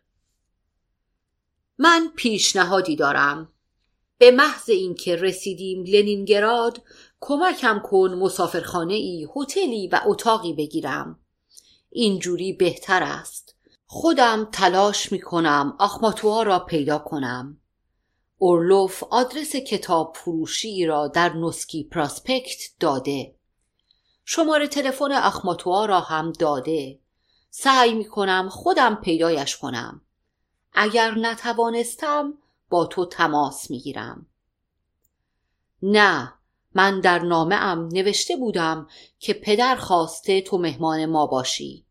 من 1.79 2.13
پیشنهادی 2.17 2.97
دارم. 2.97 3.53
به 4.19 4.31
محض 4.31 4.71
اینکه 4.71 5.17
رسیدیم 5.17 5.85
لنینگراد 5.85 6.83
کمکم 7.21 7.83
کن 7.85 8.15
مسافرخانه 8.15 8.95
ای 8.95 9.29
هتلی 9.37 9.89
و 9.89 10.01
اتاقی 10.07 10.53
بگیرم. 10.53 11.19
اینجوری 11.91 12.53
بهتر 12.53 13.03
است. 13.03 13.57
خودم 13.87 14.49
تلاش 14.53 15.13
می 15.13 15.21
کنم 15.21 15.77
آخماتوها 15.79 16.43
را 16.43 16.59
پیدا 16.59 16.99
کنم. 16.99 17.61
اورلوف 18.39 19.03
آدرس 19.11 19.57
کتاب 19.57 20.17
فروشی 20.17 20.87
را 20.87 21.09
در 21.09 21.37
نسکی 21.37 21.85
پراسپکت 21.85 22.59
داده. 22.81 23.35
شماره 24.33 24.69
تلفن 24.69 25.13
اخماتوا 25.13 25.85
را 25.85 26.01
هم 26.01 26.33
داده. 26.33 26.99
سعی 27.51 27.95
می 27.95 28.05
کنم 28.05 28.49
خودم 28.49 28.95
پیدایش 28.95 29.57
کنم. 29.57 30.01
اگر 30.73 31.15
نتوانستم 31.19 32.35
با 32.69 32.87
تو 32.87 33.07
تماس 33.07 33.71
می‌گیرم. 33.71 34.27
نه 35.83 36.33
من 36.75 37.01
در 37.01 37.19
نامه 37.19 37.55
ام 37.55 37.89
نوشته 37.89 38.37
بودم 38.37 38.89
که 39.19 39.35
پدر 39.35 39.77
خواسته 39.77 40.41
تو 40.41 40.59
مهمان 40.59 41.07
ما 41.07 41.27
باشی. 41.27 41.87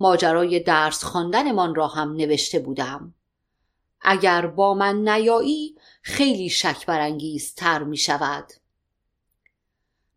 ماجرای 0.00 0.60
درس 0.60 1.04
خواندنمان 1.04 1.74
را 1.74 1.86
هم 1.86 2.12
نوشته 2.12 2.58
بودم. 2.58 3.14
اگر 4.00 4.46
با 4.46 4.74
من 4.74 5.08
نیایی 5.08 5.76
خیلی 6.02 6.48
شک 6.48 6.86
برانگیز 6.86 7.54
تر 7.54 7.82
می 7.82 7.96
شود 7.96 8.59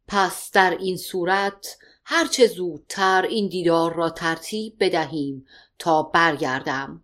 پس 0.07 0.51
در 0.51 0.77
این 0.79 0.97
صورت 0.97 1.77
هرچه 2.05 2.47
زودتر 2.47 3.21
این 3.29 3.47
دیدار 3.47 3.93
را 3.93 4.09
ترتیب 4.09 4.75
بدهیم 4.79 5.45
تا 5.79 6.03
برگردم. 6.03 7.03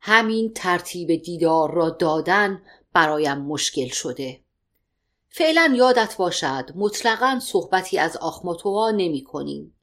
همین 0.00 0.52
ترتیب 0.52 1.22
دیدار 1.22 1.74
را 1.74 1.90
دادن 1.90 2.62
برایم 2.92 3.38
مشکل 3.38 3.88
شده. 3.88 4.40
فعلا 5.28 5.74
یادت 5.76 6.16
باشد 6.16 6.70
مطلقا 6.74 7.40
صحبتی 7.42 7.98
از 7.98 8.16
آخماتوا 8.16 8.90
نمی 8.90 9.24
کنیم. 9.24 9.74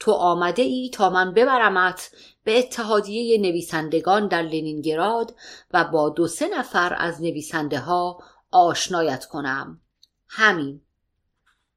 تو 0.00 0.12
آمده 0.12 0.62
ای 0.62 0.90
تا 0.94 1.10
من 1.10 1.34
ببرمت 1.34 2.10
به 2.44 2.58
اتحادیه 2.58 3.38
نویسندگان 3.38 4.28
در 4.28 4.42
لنینگراد 4.42 5.34
و 5.72 5.84
با 5.84 6.08
دو 6.08 6.28
سه 6.28 6.48
نفر 6.58 6.96
از 6.98 7.22
نویسنده 7.22 7.78
ها 7.78 8.18
آشنایت 8.50 9.24
کنم. 9.24 9.80
همین. 10.28 10.80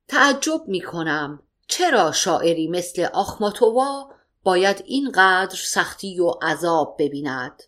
تعجب 0.08 0.68
می 0.68 0.82
کنم 0.82 1.44
چرا 1.68 2.12
شاعری 2.12 2.68
مثل 2.68 3.08
آخماتووا 3.14 4.12
باید 4.44 4.84
اینقدر 4.86 5.56
سختی 5.56 6.20
و 6.20 6.30
عذاب 6.30 6.96
ببیند. 7.00 7.64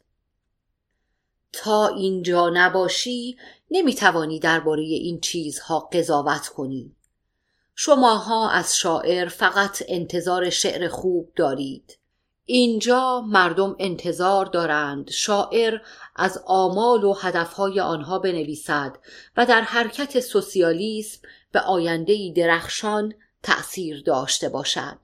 تا 1.53 1.87
اینجا 1.87 2.49
نباشی 2.53 3.37
نمی‌توانی 3.71 4.39
درباره 4.39 4.81
این 4.81 5.19
چیزها 5.19 5.79
قضاوت 5.79 6.47
کنی. 6.47 6.95
شماها 7.75 8.49
از 8.49 8.77
شاعر 8.77 9.27
فقط 9.27 9.83
انتظار 9.87 10.49
شعر 10.49 10.87
خوب 10.87 11.31
دارید. 11.35 11.97
اینجا 12.45 13.21
مردم 13.21 13.75
انتظار 13.79 14.45
دارند 14.45 15.09
شاعر 15.09 15.77
از 16.21 16.43
آمال 16.45 17.03
و 17.03 17.13
هدفهای 17.13 17.79
آنها 17.79 18.19
بنویسد 18.19 18.97
و 19.37 19.45
در 19.45 19.61
حرکت 19.61 20.19
سوسیالیسم 20.19 21.21
به 21.51 21.59
آینده 21.59 22.33
درخشان 22.35 23.13
تأثیر 23.43 24.03
داشته 24.03 24.49
باشد. 24.49 24.97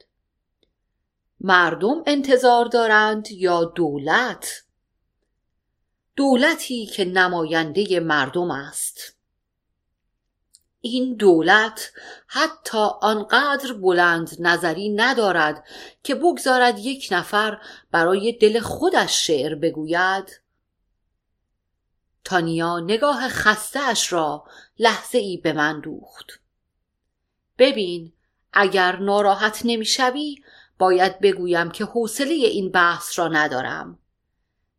مردم 1.41 2.03
انتظار 2.05 2.65
دارند 2.65 3.31
یا 3.31 3.63
دولت؟ 3.63 4.63
دولتی 6.15 6.85
که 6.85 7.05
نماینده 7.05 7.99
مردم 7.99 8.51
است. 8.51 9.15
این 10.81 11.15
دولت 11.15 11.91
حتی 12.27 12.87
آنقدر 13.01 13.73
بلند 13.73 14.29
نظری 14.39 14.89
ندارد 14.89 15.63
که 16.03 16.15
بگذارد 16.15 16.79
یک 16.79 17.07
نفر 17.11 17.61
برای 17.91 18.31
دل 18.31 18.59
خودش 18.59 19.27
شعر 19.27 19.55
بگوید 19.55 20.46
تانیا 22.27 22.79
نگاه 22.79 23.29
خستهاش 23.29 24.13
را 24.13 24.43
لحظه 24.79 25.17
ای 25.17 25.37
به 25.37 25.53
من 25.53 25.79
دوخت. 25.79 26.25
ببین 27.57 28.13
اگر 28.53 28.95
ناراحت 28.95 29.61
نمی‌شوی 29.65 30.35
باید 30.79 31.19
بگویم 31.19 31.71
که 31.71 31.85
حوصله 31.85 32.33
این 32.33 32.71
بحث 32.71 33.19
را 33.19 33.27
ندارم. 33.27 33.99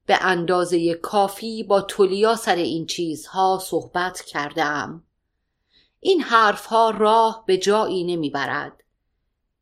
به 0.07 0.18
اندازه 0.20 0.94
کافی 0.94 1.62
با 1.62 1.81
تولیا 1.81 2.37
سر 2.37 2.57
این 2.57 2.87
چیزها 2.87 3.62
صحبت 3.64 4.20
کردم. 4.20 5.05
این 6.01 6.20
حرفها 6.22 6.90
راه 6.90 7.44
به 7.46 7.57
جایی 7.57 8.05
نمی‌برد. 8.05 8.85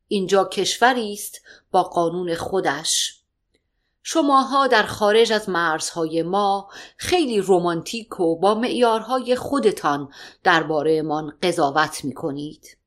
اینجا 0.07 0.45
کشوری 0.45 1.13
است 1.13 1.41
با 1.71 1.83
قانون 1.83 2.35
خودش. 2.35 3.16
شماها 4.09 4.67
در 4.67 4.83
خارج 4.83 5.31
از 5.31 5.49
مرزهای 5.49 6.23
ما 6.23 6.69
خیلی 6.97 7.41
رومانتیک 7.41 8.19
و 8.19 8.35
با 8.39 8.55
معیارهای 8.55 9.35
خودتان 9.35 10.09
دربارهمان 10.43 11.37
قضاوت 11.43 12.05
می 12.05 12.13
کنید. 12.13 12.77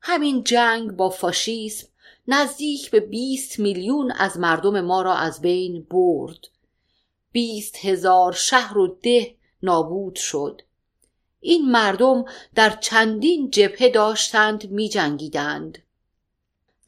همین 0.00 0.44
جنگ 0.44 0.90
با 0.90 1.10
فاشیسم 1.10 1.86
نزدیک 2.28 2.90
به 2.90 3.00
20 3.00 3.58
میلیون 3.58 4.12
از 4.12 4.38
مردم 4.38 4.80
ما 4.80 5.02
را 5.02 5.14
از 5.14 5.40
بین 5.40 5.86
برد. 5.90 6.48
بیست 7.32 7.76
هزار 7.84 8.32
شهر 8.32 8.78
و 8.78 8.98
ده 9.02 9.34
نابود 9.62 10.16
شد. 10.16 10.62
این 11.40 11.70
مردم 11.70 12.24
در 12.54 12.70
چندین 12.70 13.50
جبهه 13.50 13.88
داشتند 13.88 14.70
می 14.70 14.88
جنگیدند. 14.88 15.78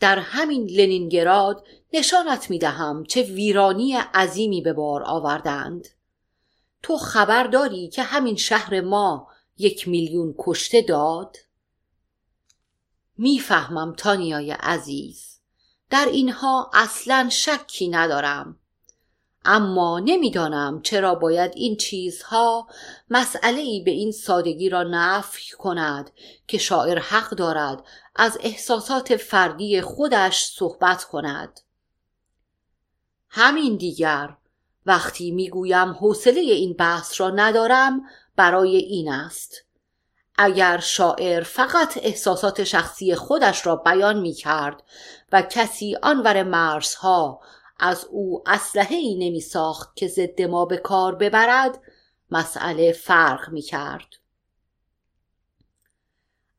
در 0.05 0.19
همین 0.19 0.67
لنینگراد 0.67 1.67
نشانت 1.93 2.51
می 2.51 2.59
دهم 2.59 3.05
چه 3.05 3.23
ویرانی 3.23 3.95
عظیمی 3.95 4.61
به 4.61 4.73
بار 4.73 5.03
آوردند. 5.03 5.89
تو 6.83 6.97
خبر 6.97 7.47
داری 7.47 7.89
که 7.89 8.03
همین 8.03 8.37
شهر 8.37 8.81
ما 8.81 9.29
یک 9.59 9.89
میلیون 9.89 10.35
کشته 10.39 10.83
داد؟ 10.83 11.37
می‌فهمم 13.19 13.95
تانیای 13.95 14.51
عزیز 14.51 15.41
در 15.91 16.07
اینها 16.13 16.71
اصلا 16.75 17.29
شکی 17.33 17.89
ندارم 17.89 18.59
اما 19.45 19.99
نمی‌دانم 19.99 20.83
چرا 20.83 21.15
باید 21.15 21.53
این 21.55 21.77
چیزها 21.77 22.69
مسئله 23.11 23.61
ای 23.61 23.81
به 23.81 23.91
این 23.91 24.13
سادگی 24.13 24.69
را 24.69 24.83
نفی 24.83 25.57
کند 25.57 26.11
که 26.49 26.59
شاعر 26.59 26.99
حق 26.99 27.31
دارد 27.31 27.85
از 28.17 28.39
احساسات 28.41 29.17
فردی 29.17 29.81
خودش 29.81 30.45
صحبت 30.45 31.05
کند. 31.05 31.61
همین 33.29 33.77
دیگر 33.77 34.37
وقتی 34.87 35.31
می‌گویم 35.31 35.93
حوصله 35.93 36.41
این 36.41 36.73
بحث 36.73 37.21
را 37.21 37.31
ندارم 37.31 38.03
برای 38.37 38.77
این 38.77 39.13
است. 39.13 39.55
اگر 40.39 40.79
شاعر 40.79 41.43
فقط 41.43 41.99
احساسات 42.03 42.65
شخصی 42.65 43.15
خودش 43.15 43.67
را 43.67 43.77
بیان 43.77 44.19
می 44.19 44.33
کرد 44.33 44.83
و 45.33 45.43
کسی 45.43 45.97
آنور 46.03 46.43
مرزها 46.43 47.41
از 47.81 48.05
او 48.05 48.43
اسلحه 48.47 48.97
ای 48.97 49.15
نمی 49.15 49.41
ساخت 49.41 49.97
که 49.97 50.09
ضد 50.09 50.43
ما 50.43 50.65
به 50.65 50.77
کار 50.77 51.15
ببرد 51.15 51.81
مسئله 52.31 52.93
فرق 52.93 53.49
می 53.49 53.63
کرد. 53.63 54.15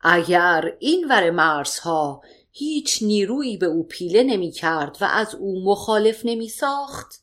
اگر 0.01 0.77
این 0.79 1.07
ور 1.09 1.31
مرزها 1.31 2.21
هیچ 2.51 3.03
نیرویی 3.03 3.57
به 3.57 3.65
او 3.65 3.83
پیله 3.83 4.23
نمی 4.23 4.51
کرد 4.51 4.97
و 5.01 5.05
از 5.05 5.35
او 5.35 5.65
مخالف 5.65 6.21
نمی 6.23 6.49
ساخت 6.49 7.21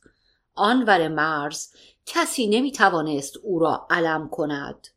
آن 0.55 0.83
ور 0.85 1.07
مرز 1.07 1.73
کسی 2.05 2.47
نمی 2.47 2.71
توانست 2.71 3.37
او 3.37 3.59
را 3.59 3.87
علم 3.89 4.29
کند 4.29 4.87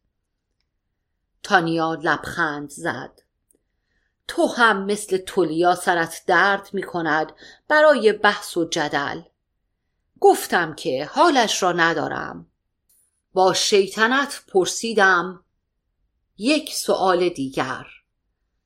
تانیا 1.42 1.94
لبخند 1.94 2.70
زد 2.70 3.22
تو 4.28 4.46
هم 4.46 4.84
مثل 4.84 5.16
تولیا 5.16 5.74
سرت 5.74 6.22
درد 6.26 6.68
می 6.72 6.82
کند 6.82 7.32
برای 7.68 8.12
بحث 8.12 8.56
و 8.56 8.64
جدل. 8.64 9.20
گفتم 10.20 10.74
که 10.74 11.10
حالش 11.12 11.62
را 11.62 11.72
ندارم. 11.72 12.46
با 13.32 13.52
شیطنت 13.52 14.42
پرسیدم 14.48 15.44
یک 16.38 16.74
سؤال 16.74 17.28
دیگر. 17.28 17.86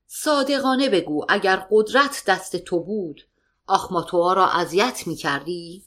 صادقانه 0.06 0.88
بگو 0.88 1.24
اگر 1.28 1.66
قدرت 1.70 2.22
دست 2.26 2.56
تو 2.56 2.80
بود 2.80 3.26
آخماتوا 3.66 4.32
را 4.32 4.48
اذیت 4.48 5.06
می 5.06 5.16
کردی؟ 5.16 5.84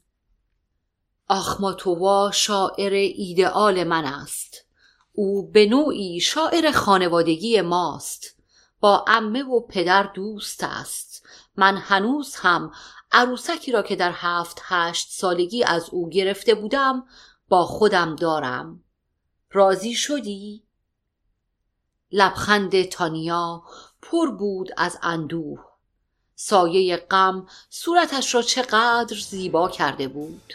آخماتوا 1.27 2.31
شاعر 2.31 2.93
ایدئال 2.93 3.83
من 3.83 4.05
است. 4.05 4.65
او 5.13 5.51
به 5.51 5.65
نوعی 5.65 6.19
شاعر 6.19 6.71
خانوادگی 6.71 7.61
ماست. 7.61 8.35
با 8.83 9.05
امه 9.07 9.43
و 9.43 9.59
پدر 9.59 10.03
دوست 10.03 10.63
است. 10.63 11.25
من 11.55 11.77
هنوز 11.77 12.35
هم 12.35 12.71
عروسکی 13.11 13.71
را 13.71 13.81
که 13.81 13.95
در 13.95 14.11
هفت 14.15 14.61
هشت 14.63 15.11
سالگی 15.11 15.63
از 15.63 15.89
او 15.89 16.09
گرفته 16.09 16.55
بودم 16.55 17.05
با 17.47 17.65
خودم 17.65 18.15
دارم. 18.15 18.83
راضی 19.51 19.93
شدی؟ 19.93 20.63
لبخند 22.11 22.83
تانیا 22.83 23.63
پر 24.01 24.31
بود 24.31 24.69
از 24.77 24.99
اندوه. 25.01 25.59
سایه 26.35 26.97
غم 26.97 27.47
صورتش 27.69 28.35
را 28.35 28.41
چقدر 28.41 29.17
زیبا 29.17 29.69
کرده 29.69 30.07
بود. 30.07 30.53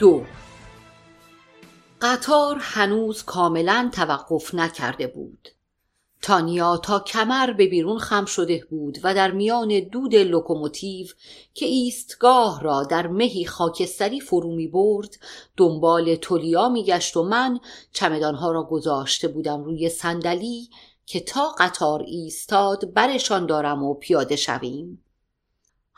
دو. 0.00 0.24
قطار 2.00 2.56
هنوز 2.60 3.22
کاملا 3.22 3.90
توقف 3.94 4.54
نکرده 4.54 5.06
بود. 5.06 5.48
تانیا 6.22 6.76
تا 6.76 7.00
کمر 7.00 7.52
به 7.52 7.66
بیرون 7.66 7.98
خم 7.98 8.24
شده 8.24 8.64
بود 8.70 8.98
و 9.02 9.14
در 9.14 9.30
میان 9.30 9.80
دود 9.80 10.14
لوکوموتیو 10.14 11.06
که 11.54 11.66
ایستگاه 11.66 12.62
را 12.62 12.82
در 12.84 13.06
مهی 13.06 13.44
خاکستری 13.44 14.20
فرو 14.20 14.54
می 14.54 14.68
برد 14.68 15.16
دنبال 15.56 16.14
تولیا 16.14 16.68
می 16.68 16.84
گشت 16.84 17.16
و 17.16 17.22
من 17.22 17.60
چمدانها 17.92 18.52
را 18.52 18.62
گذاشته 18.62 19.28
بودم 19.28 19.64
روی 19.64 19.88
صندلی 19.88 20.68
که 21.06 21.20
تا 21.20 21.54
قطار 21.58 22.02
ایستاد 22.02 22.94
برشان 22.94 23.46
دارم 23.46 23.82
و 23.82 23.94
پیاده 23.94 24.36
شویم. 24.36 25.04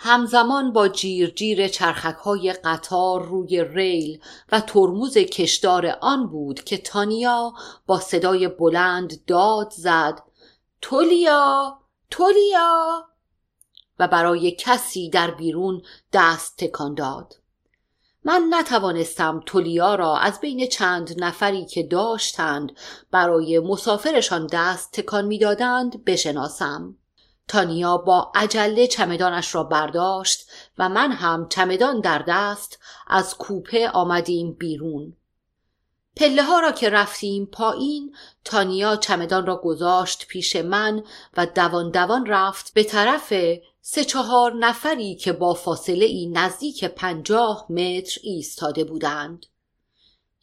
همزمان 0.05 0.73
با 0.73 0.89
جیر 0.89 1.31
جیر 1.31 1.69
چرخک 1.69 2.17
های 2.17 2.53
قطار 2.53 3.23
روی 3.23 3.65
ریل 3.65 4.21
و 4.53 4.61
ترمز 4.61 5.19
کشدار 5.19 5.99
آن 6.01 6.27
بود 6.27 6.65
که 6.65 6.79
تانیا 6.79 7.53
با 7.87 8.01
صدای 8.01 8.49
بلند 8.49 9.25
داد 9.25 9.71
زد 9.71 10.23
تولیا 10.81 11.79
تولیا! 12.11 13.05
و 13.99 14.09
برای 14.09 14.57
کسی 14.59 15.11
در 15.11 15.31
بیرون 15.31 15.83
دست 16.13 16.57
تکان 16.57 16.95
داد. 16.95 17.35
من 18.25 18.47
نتوانستم 18.51 19.43
تولیا 19.47 19.95
را 19.95 20.17
از 20.17 20.41
بین 20.41 20.67
چند 20.67 21.25
نفری 21.25 21.65
که 21.67 21.83
داشتند 21.83 22.73
برای 23.11 23.59
مسافرشان 23.59 24.47
دست 24.53 24.93
تکان 24.93 25.25
می‌دادند 25.25 26.05
بشناسم. 26.05 26.97
تانیا 27.49 27.97
با 27.97 28.33
عجله 28.35 28.87
چمدانش 28.87 29.55
را 29.55 29.65
برداشت 29.65 30.51
و 30.79 30.89
من 30.89 31.13
هم 31.13 31.49
چمدان 31.49 32.01
در 32.01 32.25
دست 32.29 32.79
از 33.07 33.35
کوپه 33.35 33.89
آمدیم 33.89 34.53
بیرون. 34.53 35.17
پله 36.17 36.43
ها 36.43 36.61
را 36.61 36.73
که 36.73 36.91
رفتیم 36.91 37.47
پایین 37.47 38.17
تانیا 38.45 38.97
چمدان 38.97 39.47
را 39.47 39.57
گذاشت 39.57 40.27
پیش 40.29 40.57
من 40.57 41.05
و 41.37 41.47
دوان 41.47 41.91
دوان 41.91 42.27
رفت 42.27 42.75
به 42.75 42.85
طرف 42.85 43.33
سه 43.81 44.05
چهار 44.05 44.55
نفری 44.55 45.17
که 45.17 45.33
با 45.33 45.55
فاصله 45.55 46.05
ای 46.05 46.27
نزدیک 46.27 46.85
پنجاه 46.85 47.67
متر 47.73 48.21
ایستاده 48.23 48.85
بودند. 48.85 49.47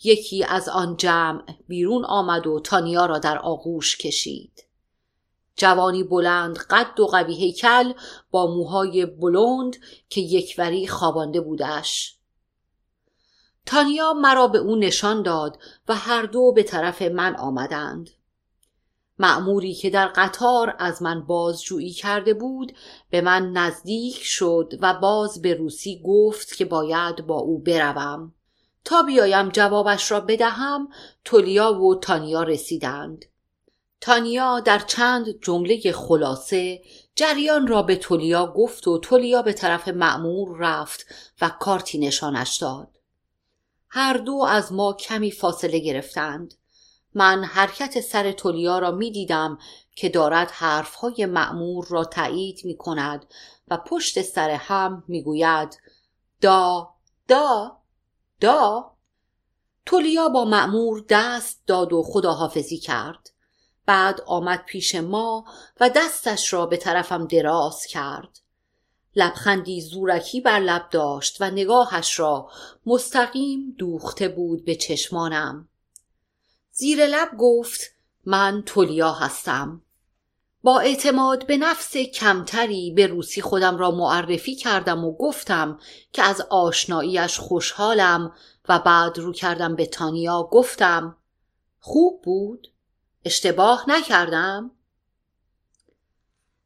یکی 0.03 0.43
از 0.43 0.69
آن 0.69 0.97
جمع 0.97 1.43
بیرون 1.67 2.05
آمد 2.05 2.47
و 2.47 2.59
تانیا 2.59 3.05
را 3.05 3.19
در 3.19 3.37
آغوش 3.37 3.97
کشید. 3.97 4.68
جوانی 5.59 6.03
بلند 6.03 6.57
قد 6.57 6.99
و 6.99 7.07
قوی 7.07 7.35
هیکل 7.35 7.93
با 8.31 8.47
موهای 8.47 9.05
بلند 9.05 9.77
که 10.09 10.21
یکوری 10.21 10.87
خوابانده 10.87 11.41
بودش 11.41 12.19
تانیا 13.65 14.13
مرا 14.13 14.47
به 14.47 14.57
او 14.57 14.75
نشان 14.75 15.23
داد 15.23 15.59
و 15.87 15.95
هر 15.95 16.23
دو 16.23 16.51
به 16.51 16.63
طرف 16.63 17.01
من 17.01 17.35
آمدند. 17.35 18.09
معموری 19.19 19.73
که 19.73 19.89
در 19.89 20.07
قطار 20.07 20.75
از 20.79 21.01
من 21.01 21.25
بازجویی 21.25 21.91
کرده 21.91 22.33
بود 22.33 22.73
به 23.09 23.21
من 23.21 23.51
نزدیک 23.51 24.23
شد 24.23 24.73
و 24.81 24.93
باز 24.93 25.41
به 25.41 25.53
روسی 25.53 26.01
گفت 26.05 26.55
که 26.55 26.65
باید 26.65 27.27
با 27.27 27.35
او 27.35 27.59
بروم. 27.59 28.33
تا 28.85 29.03
بیایم 29.03 29.49
جوابش 29.49 30.11
را 30.11 30.19
بدهم 30.19 30.89
تولیا 31.25 31.81
و 31.81 31.95
تانیا 31.95 32.43
رسیدند. 32.43 33.25
تانیا 34.01 34.59
در 34.59 34.79
چند 34.79 35.41
جمله 35.41 35.91
خلاصه 35.91 36.81
جریان 37.15 37.67
را 37.67 37.83
به 37.83 37.95
تولیا 37.95 38.53
گفت 38.57 38.87
و 38.87 38.99
تولیا 38.99 39.41
به 39.41 39.53
طرف 39.53 39.87
معمور 39.87 40.57
رفت 40.59 41.05
و 41.41 41.49
کارتی 41.49 41.97
نشانش 41.97 42.57
داد. 42.57 42.97
هر 43.89 44.13
دو 44.17 44.45
از 44.49 44.73
ما 44.73 44.93
کمی 44.93 45.31
فاصله 45.31 45.79
گرفتند. 45.79 46.53
من 47.13 47.43
حرکت 47.43 47.99
سر 48.01 48.31
تولیا 48.31 48.79
را 48.79 48.91
می 48.91 49.11
دیدم 49.11 49.57
که 49.95 50.09
دارد 50.09 50.51
حرفهای 50.51 51.25
معمور 51.25 51.87
را 51.89 52.03
تایید 52.03 52.61
می 52.63 52.77
کند 52.77 53.25
و 53.67 53.77
پشت 53.77 54.21
سر 54.21 54.49
هم 54.49 55.03
می 55.07 55.23
گوید 55.23 55.77
دا 56.41 56.89
دا 57.27 57.77
دا. 58.39 58.91
تولیا 59.85 60.29
با 60.29 60.45
معمور 60.45 61.05
دست 61.09 61.63
داد 61.67 61.93
و 61.93 62.03
خداحافظی 62.03 62.77
کرد. 62.77 63.29
بعد 63.89 64.21
آمد 64.25 64.65
پیش 64.65 64.95
ما 64.95 65.45
و 65.79 65.89
دستش 65.89 66.53
را 66.53 66.65
به 66.65 66.77
طرفم 66.77 67.27
دراز 67.27 67.85
کرد. 67.85 68.39
لبخندی 69.15 69.81
زورکی 69.81 70.41
بر 70.41 70.59
لب 70.59 70.89
داشت 70.91 71.41
و 71.41 71.51
نگاهش 71.51 72.19
را 72.19 72.49
مستقیم 72.85 73.75
دوخته 73.77 74.27
بود 74.27 74.65
به 74.65 74.75
چشمانم. 74.75 75.69
زیر 76.71 77.05
لب 77.05 77.29
گفت 77.37 77.79
من 78.25 78.63
تولیا 78.65 79.11
هستم. 79.11 79.81
با 80.63 80.79
اعتماد 80.79 81.47
به 81.47 81.57
نفس 81.57 81.97
کمتری 81.97 82.91
به 82.91 83.07
روسی 83.07 83.41
خودم 83.41 83.77
را 83.77 83.91
معرفی 83.91 84.55
کردم 84.55 85.05
و 85.05 85.17
گفتم 85.17 85.79
که 86.13 86.23
از 86.23 86.41
آشناییش 86.41 87.39
خوشحالم 87.39 88.33
و 88.69 88.79
بعد 88.79 89.17
رو 89.17 89.33
کردم 89.33 89.75
به 89.75 89.85
تانیا. 89.85 90.49
گفتم 90.51 91.17
خوب 91.79 92.21
بود؟ 92.21 92.67
اشتباه 93.25 93.85
نکردم؟ 93.87 94.71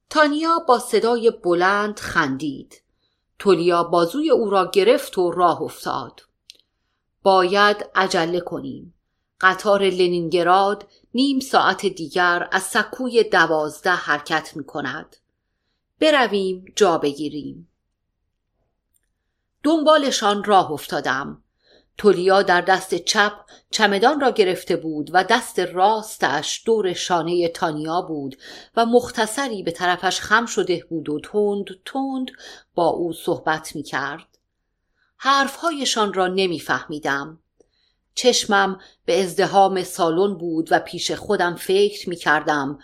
تانیا 0.09 0.59
با 0.67 0.79
صدای 0.79 1.31
بلند 1.31 1.99
خندید. 1.99 2.81
تولیا 3.39 3.83
بازوی 3.83 4.31
او 4.31 4.49
را 4.49 4.71
گرفت 4.73 5.17
و 5.17 5.31
راه 5.31 5.61
افتاد. 5.61 6.21
باید 7.23 7.89
عجله 7.95 8.39
کنیم. 8.39 8.93
قطار 9.41 9.83
لنینگراد 9.83 10.87
نیم 11.13 11.39
ساعت 11.39 11.85
دیگر 11.85 12.49
از 12.51 12.63
سکوی 12.63 13.23
دوازده 13.23 13.91
حرکت 13.91 14.55
می 14.55 14.63
کند 14.63 15.15
برویم 15.99 16.65
جا 16.75 16.97
بگیریم. 16.97 17.69
دنبالشان 19.63 20.43
راه 20.43 20.71
افتادم. 20.71 21.42
تولیا 21.97 22.41
در 22.41 22.61
دست 22.61 22.95
چپ 22.95 23.33
چمدان 23.71 24.19
را 24.19 24.31
گرفته 24.31 24.75
بود 24.75 25.09
و 25.13 25.23
دست 25.23 25.59
راستش 25.59 26.63
دور 26.65 26.93
شانه 26.93 27.47
تانیا 27.47 28.01
بود 28.01 28.37
و 28.75 28.85
مختصری 28.85 29.63
به 29.63 29.71
طرفش 29.71 30.19
خم 30.19 30.45
شده 30.45 30.85
بود 30.89 31.09
و 31.09 31.19
تند 31.19 31.65
تند 31.85 32.31
با 32.75 32.87
او 32.87 33.13
صحبت 33.13 33.75
می 33.75 33.83
کرد. 33.83 34.37
حرفهایشان 35.17 36.13
را 36.13 36.27
نمیفهمیدم. 36.27 37.39
چشمم 38.15 38.79
به 39.05 39.23
ازدهام 39.23 39.83
سالن 39.83 40.37
بود 40.37 40.67
و 40.71 40.79
پیش 40.79 41.11
خودم 41.11 41.55
فکر 41.55 42.09
می 42.09 42.15
کردم 42.15 42.79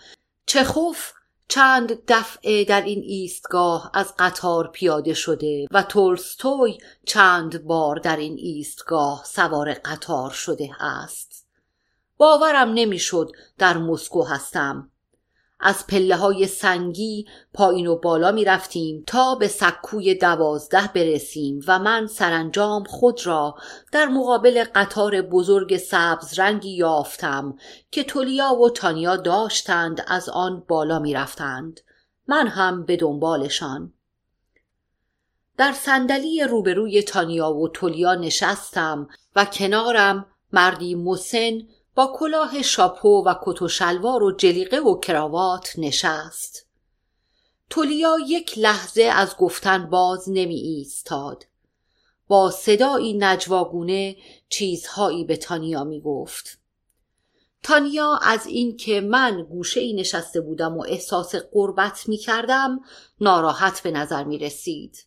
چخوف 0.46 1.12
چند 1.50 2.06
دفعه 2.06 2.64
در 2.64 2.82
این 2.82 3.02
ایستگاه 3.02 3.90
از 3.94 4.14
قطار 4.18 4.68
پیاده 4.68 5.14
شده 5.14 5.66
و 5.70 5.82
تولستوی 5.82 6.78
چند 7.06 7.64
بار 7.64 7.96
در 7.96 8.16
این 8.16 8.36
ایستگاه 8.38 9.22
سوار 9.24 9.74
قطار 9.74 10.30
شده 10.30 10.70
است. 10.80 11.46
باورم 12.16 12.72
نمی‌شد 12.74 13.30
در 13.58 13.78
مسکو 13.78 14.22
هستم. 14.22 14.89
از 15.60 15.86
پله 15.86 16.16
های 16.16 16.46
سنگی 16.46 17.26
پایین 17.54 17.86
و 17.86 17.96
بالا 17.96 18.32
می 18.32 18.44
رفتیم 18.44 19.04
تا 19.06 19.34
به 19.34 19.48
سکوی 19.48 20.14
دوازده 20.14 20.90
برسیم 20.94 21.60
و 21.66 21.78
من 21.78 22.06
سرانجام 22.06 22.84
خود 22.84 23.26
را 23.26 23.54
در 23.92 24.06
مقابل 24.06 24.64
قطار 24.74 25.22
بزرگ 25.22 25.76
سبز 25.76 26.38
رنگی 26.38 26.70
یافتم 26.70 27.54
که 27.90 28.04
تولیا 28.04 28.54
و 28.54 28.70
تانیا 28.70 29.16
داشتند 29.16 30.04
از 30.06 30.28
آن 30.28 30.64
بالا 30.68 30.98
می 30.98 31.14
رفتند. 31.14 31.80
من 32.26 32.46
هم 32.46 32.84
به 32.84 32.96
دنبالشان. 32.96 33.92
در 35.56 35.72
صندلی 35.72 36.42
روبروی 36.42 37.02
تانیا 37.02 37.52
و 37.52 37.68
تولیا 37.68 38.14
نشستم 38.14 39.08
و 39.36 39.44
کنارم 39.44 40.26
مردی 40.52 40.94
مسن 40.94 41.58
با 42.00 42.12
کلاه 42.16 42.62
شاپو 42.62 43.24
و 43.26 43.34
کت 43.42 43.62
و 43.62 43.68
شلوار 43.68 44.22
و 44.22 44.32
جلیقه 44.32 44.78
و 44.78 45.00
کراوات 45.00 45.72
نشست. 45.78 46.66
تولیا 47.70 48.16
یک 48.26 48.58
لحظه 48.58 49.02
از 49.02 49.36
گفتن 49.36 49.90
باز 49.90 50.28
نمی 50.28 50.54
ایستاد. 50.54 51.46
با 52.28 52.50
صدایی 52.50 53.18
نجواگونه 53.18 54.16
چیزهایی 54.48 55.24
به 55.24 55.36
تانیا 55.36 55.84
می 55.84 56.00
گفت. 56.00 56.58
تانیا 57.62 58.18
از 58.22 58.46
اینکه 58.46 59.00
من 59.00 59.42
گوشه 59.42 59.80
ای 59.80 59.92
نشسته 59.92 60.40
بودم 60.40 60.76
و 60.76 60.84
احساس 60.88 61.34
قربت 61.34 62.08
می 62.08 62.16
کردم 62.16 62.80
ناراحت 63.20 63.82
به 63.82 63.90
نظر 63.90 64.24
می 64.24 64.38
رسید. 64.38 65.06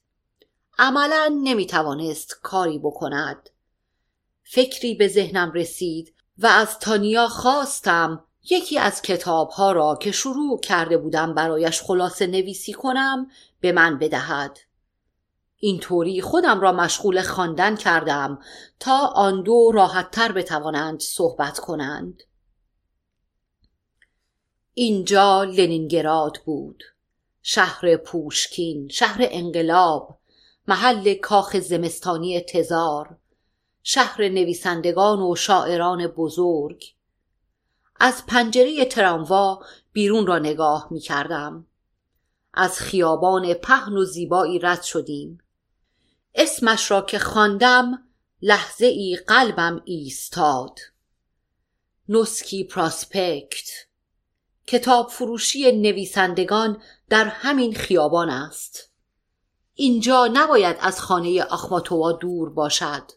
عملا 0.77 1.39
نمی 1.43 1.65
توانست 1.65 2.39
کاری 2.41 2.79
بکند. 2.79 3.49
فکری 4.43 4.95
به 4.95 5.07
ذهنم 5.07 5.51
رسید 5.51 6.13
و 6.37 6.47
از 6.47 6.79
تانیا 6.79 7.27
خواستم 7.27 8.23
یکی 8.49 8.79
از 8.79 9.01
کتابها 9.01 9.71
را 9.71 9.95
که 10.01 10.11
شروع 10.11 10.59
کرده 10.59 10.97
بودم 10.97 11.33
برایش 11.33 11.81
خلاصه 11.81 12.27
نویسی 12.27 12.73
کنم 12.73 13.27
به 13.61 13.71
من 13.71 13.99
بدهد. 13.99 14.59
اینطوری 15.57 16.21
خودم 16.21 16.61
را 16.61 16.71
مشغول 16.71 17.21
خواندن 17.21 17.75
کردم 17.75 18.39
تا 18.79 19.07
آن 19.07 19.43
دو 19.43 19.71
راحتتر 19.73 20.31
بتوانند 20.31 20.99
صحبت 20.99 21.59
کنند. 21.59 22.23
اینجا 24.73 25.43
لنینگراد 25.43 26.37
بود. 26.45 26.83
شهر 27.41 27.97
پوشکین 27.97 28.87
شهر 28.87 29.27
انقلاب 29.31 30.17
محل 30.67 31.13
کاخ 31.13 31.57
زمستانی 31.57 32.41
تزار. 32.41 33.17
شهر 33.83 34.29
نویسندگان 34.29 35.21
و 35.21 35.35
شاعران 35.35 36.07
بزرگ. 36.07 36.83
از 37.99 38.25
پنجره 38.25 38.85
تراموا 38.85 39.63
بیرون 39.93 40.27
را 40.27 40.39
نگاه 40.39 40.87
می 40.91 40.99
کردم. 40.99 41.67
از 42.53 42.79
خیابان 42.79 43.53
پهن 43.53 43.93
و 43.93 44.05
زیبایی 44.05 44.59
رد 44.59 44.81
شدیم. 44.81 45.37
اسمش 46.35 46.91
را 46.91 47.01
که 47.01 47.19
خواندم 47.19 48.03
لحظه 48.41 48.85
ای 48.85 49.19
قلبم 49.27 49.81
ایستاد. 49.85 50.79
نسکی 52.09 52.63
پراسپکت. 52.63 53.69
کتاب 54.67 55.09
فروشی 55.09 55.71
نویسندگان 55.71 56.81
در 57.09 57.25
همین 57.25 57.73
خیابان 57.73 58.29
است. 58.29 58.89
اینجا 59.73 60.29
نباید 60.33 60.77
از 60.79 61.01
خانه 61.01 61.43
آخماتوا 61.43 62.11
دور 62.11 62.49
باشد. 62.49 63.11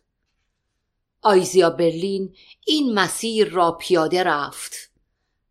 آیزیا 1.26 1.70
برلین 1.70 2.34
این 2.66 2.94
مسیر 2.94 3.48
را 3.48 3.72
پیاده 3.72 4.22
رفت 4.22 4.72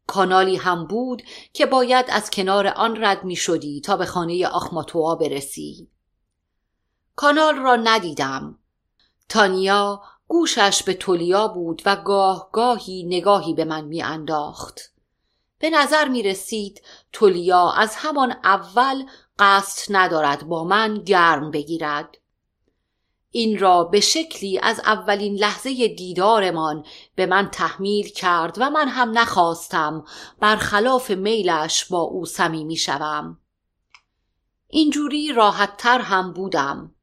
کانالی 0.08 0.56
هم 0.56 0.88
بود 0.88 1.24
که 1.54 1.66
باید 1.66 2.06
از 2.10 2.30
کنار 2.30 2.68
آن 2.68 3.04
رد 3.04 3.24
می 3.24 3.36
شدی 3.36 3.82
تا 3.82 3.98
به 3.98 4.06
خانه 4.06 4.48
آخماتوا 4.48 5.16
برسی 5.16 5.88
کانال 7.16 7.56
را 7.56 7.76
ندیدم 7.76 8.60
تانیا 9.30 10.02
گوشش 10.28 10.84
به 10.84 10.94
تولیا 10.94 11.48
بود 11.48 11.82
و 11.86 11.96
گاه 11.96 12.50
گاهی 12.52 13.04
نگاهی 13.04 13.54
به 13.54 13.66
من 13.66 13.86
می 13.86 14.02
انداخت. 14.02 14.82
به 15.60 15.70
نظر 15.70 16.08
می 16.08 16.24
رسید 16.24 16.82
تولیا 17.12 17.72
از 17.72 17.96
همان 17.96 18.32
اول 18.44 19.06
قصد 19.40 19.96
ندارد 19.96 20.48
با 20.48 20.64
من 20.64 20.98
گرم 20.98 21.52
بگیرد. 21.52 22.18
این 23.36 23.60
را 23.60 23.84
به 23.84 24.00
شکلی 24.00 24.60
از 24.64 24.80
اولین 24.80 25.36
لحظه 25.36 25.88
دیدارمان 25.88 26.86
به 27.16 27.26
من 27.26 27.50
تحمیل 27.52 28.08
کرد 28.08 28.56
و 28.60 28.70
من 28.70 28.88
هم 28.88 29.18
نخواستم 29.18 30.06
برخلاف 30.40 31.12
میلش 31.12 31.86
با 31.86 32.02
او 32.02 32.26
صمیمی 32.26 32.76
شوم. 32.76 33.38
اینجوری 34.68 35.34
راحتتر 35.34 36.00
هم 36.00 36.34
بودم 36.34 36.96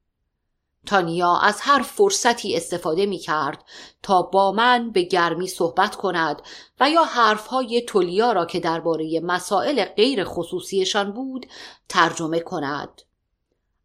تانیا 0.87 1.37
از 1.37 1.61
هر 1.61 1.83
فرصتی 1.83 2.57
استفاده 2.57 3.07
می 3.07 3.19
کرد 3.19 3.65
تا 4.03 4.23
با 4.23 4.53
من 4.53 4.91
به 4.91 5.03
گرمی 5.03 5.47
صحبت 5.47 5.97
کند 5.97 6.43
و 6.81 6.91
یا 6.91 7.05
حرفهای 7.05 7.83
تولیا 7.83 8.33
را 8.33 8.47
که 8.47 8.61
درباره 8.61 9.21
مسائل 9.21 9.85
غیر 9.85 10.25
خصوصیشان 10.25 11.13
بود 11.13 11.47
ترجمه 11.89 12.41
کند. 12.41 13.03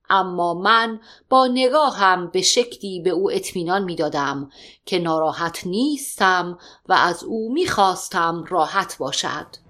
اما 0.10 0.54
من 0.54 1.00
با 1.30 1.48
نگاهم 1.48 2.28
به 2.28 2.42
شکلی 2.42 3.02
به 3.02 3.10
او 3.10 3.32
اطمینان 3.32 3.84
می‌دادم 3.84 4.50
که 4.86 5.00
ناراحت 5.00 5.68
نیستم 5.68 6.58
و 6.90 6.94
از 6.94 7.24
او 7.24 7.54
می‌خواستم 7.54 8.44
راحت 8.50 8.98
باشد. 8.98 9.67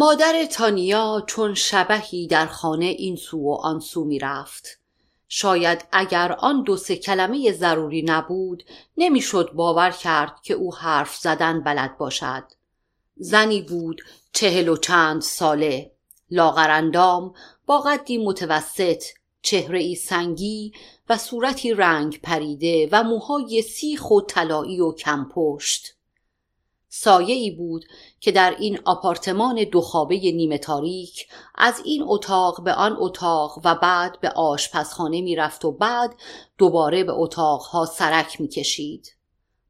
مادر 0.00 0.44
تانیا 0.44 1.24
چون 1.26 1.54
شبهی 1.54 2.26
در 2.26 2.46
خانه 2.46 2.84
این 2.84 3.16
سو 3.16 3.38
و 3.38 3.52
آن 3.52 3.80
سو 3.80 4.04
می 4.04 4.18
رفت. 4.18 4.78
شاید 5.28 5.84
اگر 5.92 6.32
آن 6.32 6.62
دو 6.62 6.76
سه 6.76 6.96
کلمه 6.96 7.52
ضروری 7.52 8.02
نبود 8.02 8.64
نمی‌شد 8.96 9.52
باور 9.54 9.90
کرد 9.90 10.40
که 10.42 10.54
او 10.54 10.74
حرف 10.74 11.16
زدن 11.16 11.60
بلد 11.60 11.98
باشد. 11.98 12.44
زنی 13.16 13.62
بود 13.62 14.02
چهل 14.32 14.68
و 14.68 14.76
چند 14.76 15.22
ساله 15.22 15.92
لاغرندام 16.30 17.34
با 17.66 17.80
قدی 17.80 18.18
متوسط 18.18 19.04
چهره 19.42 19.78
ای 19.78 19.94
سنگی 19.94 20.72
و 21.08 21.18
صورتی 21.18 21.74
رنگ 21.74 22.20
پریده 22.20 22.88
و 22.92 23.02
موهای 23.02 23.62
سیخ 23.62 24.10
و 24.10 24.20
طلایی 24.20 24.80
و 24.80 24.92
کمپشت 24.92 25.97
سایه 26.88 27.34
ای 27.34 27.50
بود 27.50 27.84
که 28.20 28.32
در 28.32 28.56
این 28.58 28.80
آپارتمان 28.84 29.64
دو 29.64 29.80
خوابه 29.80 30.16
نیمه 30.16 30.58
تاریک 30.58 31.28
از 31.54 31.80
این 31.84 32.04
اتاق 32.06 32.62
به 32.64 32.72
آن 32.72 32.96
اتاق 32.98 33.60
و 33.64 33.74
بعد 33.74 34.20
به 34.20 34.30
آشپزخانه 34.30 35.20
می‌رفت 35.20 35.64
و 35.64 35.72
بعد 35.72 36.14
دوباره 36.58 37.04
به 37.04 37.12
اتاقها 37.12 37.86
سرک 37.86 38.40
می‌کشید. 38.40 39.14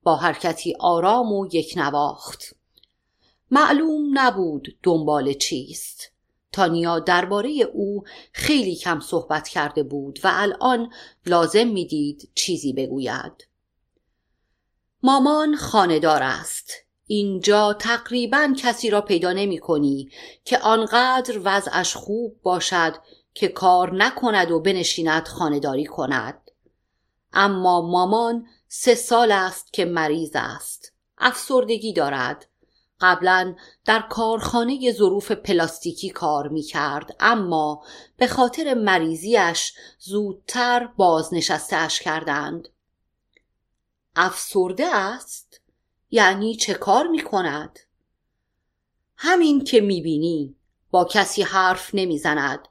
با 0.02 0.16
حرکتی 0.16 0.74
آرام 0.80 1.32
و 1.32 1.48
یک 1.52 1.74
نواخت. 1.76 2.54
معلوم 3.50 4.18
نبود 4.18 4.76
دنبال 4.82 5.32
چیست. 5.32 6.12
تانیا 6.52 6.98
درباره 6.98 7.50
او 7.50 8.04
خیلی 8.32 8.76
کم 8.76 9.00
صحبت 9.00 9.48
کرده 9.48 9.82
بود 9.82 10.18
و 10.24 10.30
الان 10.32 10.92
لازم 11.26 11.66
می‌دید 11.66 12.30
چیزی 12.34 12.72
بگوید. 12.72 13.48
مامان 15.02 15.56
خاندار 15.56 16.22
است. 16.22 16.87
اینجا 17.10 17.72
تقریبا 17.72 18.54
کسی 18.58 18.90
را 18.90 19.00
پیدا 19.00 19.32
نمی 19.32 19.58
کنی 19.58 20.10
که 20.44 20.58
آنقدر 20.58 21.40
وضعش 21.44 21.96
خوب 21.96 22.42
باشد 22.42 22.94
که 23.34 23.48
کار 23.48 23.94
نکند 23.94 24.50
و 24.50 24.60
بنشیند 24.60 25.28
خانداری 25.28 25.86
کند. 25.86 26.50
اما 27.32 27.80
مامان 27.82 28.46
سه 28.68 28.94
سال 28.94 29.32
است 29.32 29.72
که 29.72 29.84
مریض 29.84 30.30
است. 30.34 30.92
افسردگی 31.18 31.92
دارد. 31.92 32.46
قبلا 33.00 33.54
در 33.84 34.00
کارخانه 34.10 34.92
ظروف 34.92 35.30
پلاستیکی 35.32 36.10
کار 36.10 36.48
می 36.48 36.62
کرد 36.62 37.16
اما 37.20 37.82
به 38.16 38.26
خاطر 38.26 38.74
مریضیش 38.74 39.72
زودتر 39.98 40.86
بازنشسته 40.96 41.76
اش 41.76 42.00
کردند. 42.00 42.68
افسرده 44.16 44.86
است؟ 44.86 45.57
یعنی 46.10 46.54
چه 46.54 46.74
کار 46.74 47.06
می 47.06 47.22
کند؟ 47.22 47.78
همین 49.16 49.64
که 49.64 49.80
می 49.80 50.00
بینی 50.00 50.56
با 50.90 51.04
کسی 51.04 51.42
حرف 51.42 51.90
نمی 51.94 52.18
زند 52.18 52.68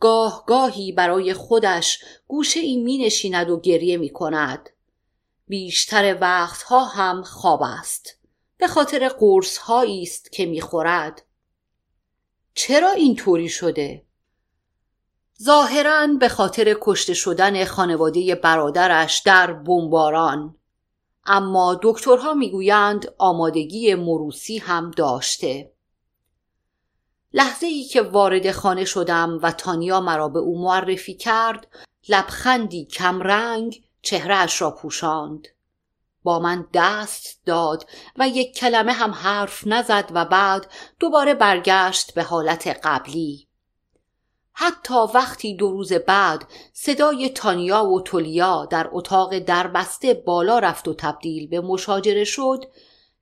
گاه 0.00 0.44
گاهی 0.46 0.92
برای 0.92 1.34
خودش 1.34 2.04
گوشه 2.28 2.60
ای 2.60 2.76
می 2.76 2.98
نشیند 2.98 3.50
و 3.50 3.60
گریه 3.60 3.96
می 3.96 4.10
کند 4.10 4.70
بیشتر 5.48 6.18
وقتها 6.20 6.84
هم 6.84 7.22
خواب 7.22 7.62
است. 7.62 8.18
به 8.56 8.66
خاطر 8.66 9.08
قرص 9.08 9.58
است 9.68 10.32
که 10.32 10.46
می 10.46 10.60
خورد 10.60 11.22
چرا 12.54 12.90
اینطوری 12.90 13.48
شده؟ 13.48 14.04
ظاهرا 15.42 16.06
به 16.20 16.28
خاطر 16.28 16.76
کشته 16.80 17.14
شدن 17.14 17.64
خانواده 17.64 18.34
برادرش 18.34 19.22
در 19.24 19.52
بمباران. 19.52 20.56
اما 21.26 21.80
دکترها 21.82 22.34
می‌گویند 22.34 23.14
آمادگی 23.18 23.94
مروسی 23.94 24.58
هم 24.58 24.90
داشته. 24.90 25.72
لحظه 27.32 27.66
ای 27.66 27.84
که 27.84 28.02
وارد 28.02 28.50
خانه 28.50 28.84
شدم 28.84 29.38
و 29.42 29.52
تانیا 29.52 30.00
مرا 30.00 30.28
به 30.28 30.38
او 30.38 30.62
معرفی 30.62 31.14
کرد 31.14 31.66
لبخندی 32.08 32.84
کمرنگ 32.84 33.84
چهرهش 34.02 34.62
را 34.62 34.70
پوشاند. 34.70 35.48
با 36.22 36.38
من 36.38 36.66
دست 36.74 37.40
داد 37.46 37.86
و 38.18 38.28
یک 38.28 38.56
کلمه 38.56 38.92
هم 38.92 39.10
حرف 39.10 39.66
نزد 39.66 40.10
و 40.14 40.24
بعد 40.24 40.70
دوباره 41.00 41.34
برگشت 41.34 42.14
به 42.14 42.22
حالت 42.22 42.80
قبلی. 42.84 43.48
حتی 44.54 44.94
وقتی 45.14 45.54
دو 45.54 45.70
روز 45.70 45.92
بعد 45.92 46.44
صدای 46.72 47.28
تانیا 47.28 47.84
و 47.84 48.00
تولیا 48.00 48.66
در 48.70 48.88
اتاق 48.92 49.38
دربسته 49.38 50.14
بالا 50.14 50.58
رفت 50.58 50.88
و 50.88 50.94
تبدیل 50.94 51.46
به 51.46 51.60
مشاجره 51.60 52.24
شد 52.24 52.64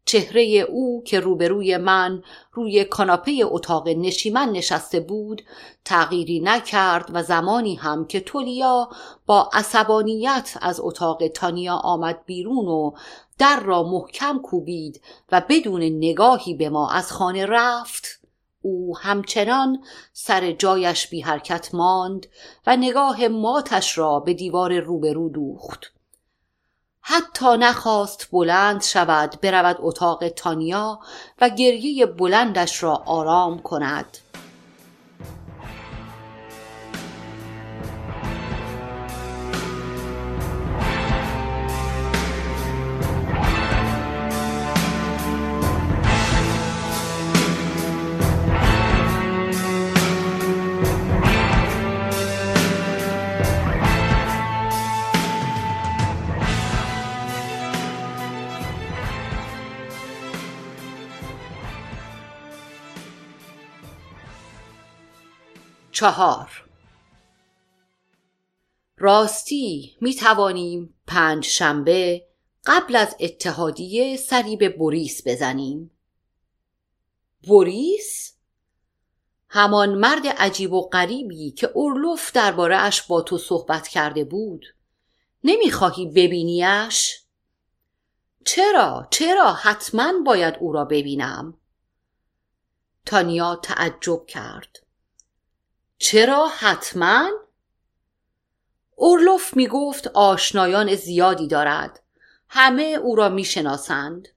چهره 0.04 0.42
او 0.42 1.02
که 1.04 1.20
روبروی 1.20 1.76
من 1.76 2.22
روی 2.52 2.84
کاناپه 2.84 3.40
اتاق 3.44 3.88
نشیمن 3.88 4.48
نشسته 4.50 5.00
بود 5.00 5.42
تغییری 5.84 6.40
نکرد 6.40 7.10
و 7.12 7.22
زمانی 7.22 7.74
هم 7.74 8.06
که 8.06 8.20
تولیا 8.20 8.88
با 9.26 9.50
عصبانیت 9.52 10.58
از 10.60 10.80
اتاق 10.80 11.28
تانیا 11.28 11.74
آمد 11.74 12.24
بیرون 12.26 12.68
و 12.68 12.92
در 13.38 13.60
را 13.60 13.82
محکم 13.82 14.38
کوبید 14.38 15.00
و 15.32 15.42
بدون 15.48 15.82
نگاهی 15.82 16.54
به 16.54 16.68
ما 16.68 16.90
از 16.90 17.12
خانه 17.12 17.46
رفت. 17.46 18.19
او 18.62 18.98
همچنان 18.98 19.84
سر 20.12 20.52
جایش 20.52 21.06
بی 21.06 21.20
حرکت 21.20 21.74
ماند 21.74 22.26
و 22.66 22.76
نگاه 22.76 23.28
ماتش 23.28 23.98
را 23.98 24.20
به 24.20 24.34
دیوار 24.34 24.80
روبرو 24.80 25.28
دوخت. 25.28 25.92
حتی 27.00 27.56
نخواست 27.56 28.28
بلند 28.32 28.82
شود 28.82 29.40
برود 29.42 29.76
اتاق 29.78 30.28
تانیا 30.28 31.00
و 31.40 31.48
گریه 31.48 32.06
بلندش 32.06 32.82
را 32.82 32.94
آرام 33.06 33.58
کند. 33.62 34.18
چهار 66.00 66.64
راستی 68.96 69.96
می 70.00 70.14
توانیم 70.14 70.94
پنج 71.06 71.44
شنبه 71.44 72.26
قبل 72.66 72.96
از 72.96 73.16
اتحادیه 73.20 74.16
سری 74.16 74.56
به 74.56 74.68
بوریس 74.68 75.22
بزنیم 75.26 75.90
بوریس؟ 77.46 78.34
همان 79.48 79.94
مرد 79.94 80.26
عجیب 80.26 80.72
و 80.72 80.88
غریبی 80.88 81.50
که 81.50 81.70
اورلوف 81.74 82.32
درباره 82.32 82.76
اش 82.76 83.02
با 83.02 83.20
تو 83.20 83.38
صحبت 83.38 83.88
کرده 83.88 84.24
بود 84.24 84.66
نمی‌خواهی 85.44 86.06
ببینیش؟ 86.06 87.22
چرا؟ 88.44 89.08
چرا؟ 89.10 89.52
حتما 89.52 90.12
باید 90.26 90.54
او 90.60 90.72
را 90.72 90.84
ببینم 90.84 91.54
تانیا 93.06 93.56
تعجب 93.56 94.26
کرد 94.26 94.89
چرا 96.02 96.48
حتما؟ 96.48 97.30
اورلوف 98.96 99.56
می 99.56 99.66
گفت 99.66 100.06
آشنایان 100.06 100.94
زیادی 100.94 101.46
دارد. 101.46 102.02
همه 102.48 102.82
او 102.82 103.14
را 103.16 103.28
می 103.28 103.44
شناسند 103.44 104.28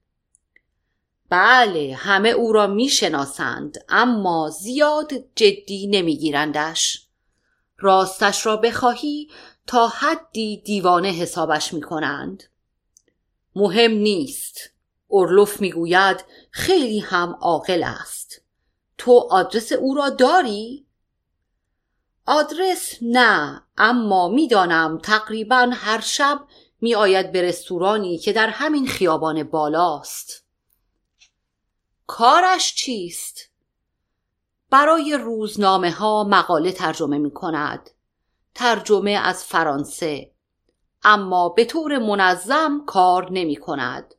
بله 1.29 1.95
همه 1.95 2.29
او 2.29 2.53
را 2.53 2.67
می 2.67 2.89
شناسند 2.89 3.85
اما 3.89 4.49
زیاد 4.49 5.13
جدی 5.35 5.87
نمی 5.87 6.17
گیرندش 6.17 7.07
راستش 7.77 8.45
را 8.45 8.57
بخواهی 8.57 9.29
تا 9.67 9.87
حدی 9.87 10.57
دیوانه 10.65 11.09
حسابش 11.09 11.73
می 11.73 11.81
کنند 11.81 12.43
مهم 13.55 13.91
نیست. 13.91 14.69
اورلوف 15.07 15.61
می‌گوید 15.61 16.25
خیلی 16.51 16.99
هم 16.99 17.37
عاقل 17.41 17.83
است. 17.83 18.41
تو 18.97 19.27
آدرس 19.31 19.71
او 19.71 19.93
را 19.93 20.09
داری؟ 20.09 20.85
آدرس 22.25 22.93
نه 23.01 23.63
اما 23.77 24.27
می‌دانم 24.27 24.99
تقریبا 25.03 25.69
هر 25.73 26.01
شب 26.01 26.39
می 26.81 26.95
آید 26.95 27.31
به 27.31 27.41
رستورانی 27.41 28.17
که 28.17 28.33
در 28.33 28.47
همین 28.47 28.87
خیابان 28.87 29.43
بالاست. 29.43 30.45
کارش 32.07 32.75
چیست؟ 32.75 33.49
برای 34.69 35.17
روزنامه 35.17 35.91
ها 35.91 36.23
مقاله 36.23 36.71
ترجمه 36.71 37.17
می 37.17 37.31
کند 37.31 37.89
ترجمه 38.55 39.11
از 39.11 39.43
فرانسه. 39.43 40.31
اما 41.03 41.49
به 41.49 41.65
طور 41.65 41.97
منظم 41.97 42.83
کار 42.85 43.31
نمی 43.31 43.55
کند 43.55 44.15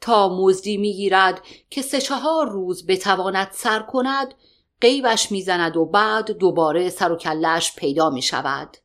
تا 0.00 0.28
مزدی 0.28 0.76
می 0.76 0.92
گیرد 0.92 1.42
که 1.70 1.82
سه 1.82 2.00
چهار 2.00 2.48
روز 2.48 2.86
بتواند 2.86 3.48
سر 3.52 3.80
کند 3.80 4.34
قیبش 4.80 5.32
می‌زند 5.32 5.76
و 5.76 5.84
بعد 5.84 6.30
دوباره 6.30 6.90
سر 6.90 7.12
و 7.12 7.16
کلش 7.16 7.74
پیدا 7.74 8.10
می 8.10 8.22
شود. 8.22 8.76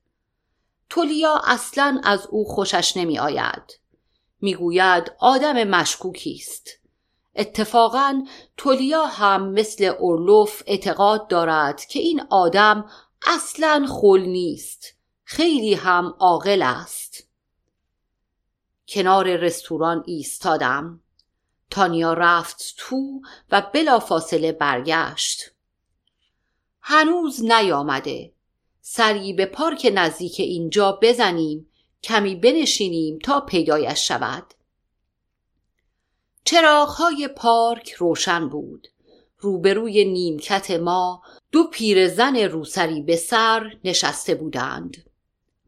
تولیا 0.89 1.41
اصلا 1.43 2.01
از 2.03 2.27
او 2.29 2.45
خوشش 2.45 2.97
نمی 2.97 3.19
آید. 3.19 3.79
می‌گوید 4.41 5.11
آدم 5.19 5.63
مشکوکی 5.63 6.39
است. 6.39 6.69
اتفاقا 7.35 8.25
تولیا 8.57 9.05
هم 9.05 9.51
مثل 9.51 9.83
اورلوف 9.83 10.63
اعتقاد 10.67 11.27
دارد 11.27 11.85
که 11.85 11.99
این 11.99 12.21
آدم 12.29 12.85
اصلا 13.27 13.85
خل 13.89 14.19
نیست. 14.19 14.93
خیلی 15.23 15.73
هم 15.73 16.13
عاقل 16.19 16.61
است. 16.61 17.27
کنار 18.87 19.35
رستوران 19.35 20.03
ایستادم. 20.07 21.01
تانیا 21.69 22.13
رفت 22.13 22.73
تو 22.77 23.21
و 23.51 23.61
بلافاصله 23.73 24.51
برگشت. 24.51 25.50
هنوز 26.81 27.43
نیامده. 27.43 28.31
سری 28.81 29.33
به 29.33 29.45
پارک 29.45 29.91
نزدیک 29.95 30.39
اینجا 30.39 30.99
بزنیم 31.01 31.67
کمی 32.03 32.35
بنشینیم 32.35 33.19
تا 33.19 33.41
پیدایش 33.41 34.07
شود. 34.07 34.53
چراغهای 36.43 37.27
پارک 37.27 37.91
روشن 37.91 38.49
بود. 38.49 38.87
روبروی 39.37 40.05
نیمکت 40.05 40.71
ما 40.71 41.21
دو 41.51 41.63
پیرزن 41.63 42.35
روسری 42.35 43.01
به 43.01 43.15
سر 43.15 43.77
نشسته 43.83 44.35
بودند. 44.35 44.97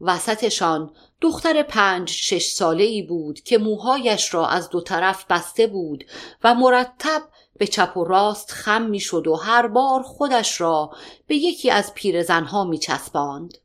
وسطشان 0.00 0.90
دختر 1.20 1.62
پنج 1.62 2.10
شش 2.10 2.46
ساله 2.46 2.84
ای 2.84 3.02
بود 3.02 3.40
که 3.40 3.58
موهایش 3.58 4.34
را 4.34 4.46
از 4.46 4.70
دو 4.70 4.80
طرف 4.80 5.24
بسته 5.30 5.66
بود 5.66 6.04
و 6.44 6.54
مرتب 6.54 7.22
به 7.56 7.66
چپ 7.66 7.96
و 7.96 8.04
راست 8.04 8.50
خم 8.50 8.82
می‌شد 8.82 9.26
و 9.26 9.34
هر 9.34 9.66
بار 9.66 10.02
خودش 10.02 10.60
را 10.60 10.90
به 11.26 11.36
یکی 11.36 11.70
از 11.70 11.94
پیرزنها 11.94 12.64
می 12.64 12.78
چسباند. 12.78 13.58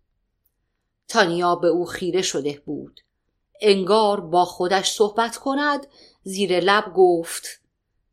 تانیا 1.07 1.55
به 1.55 1.67
او 1.67 1.85
خیره 1.85 2.21
شده 2.21 2.61
بود. 2.65 3.01
انگار 3.61 4.21
با 4.21 4.45
خودش 4.45 4.91
صحبت 4.91 5.37
کند 5.37 5.87
زیر 6.23 6.59
لب 6.59 6.93
گفت 6.95 7.61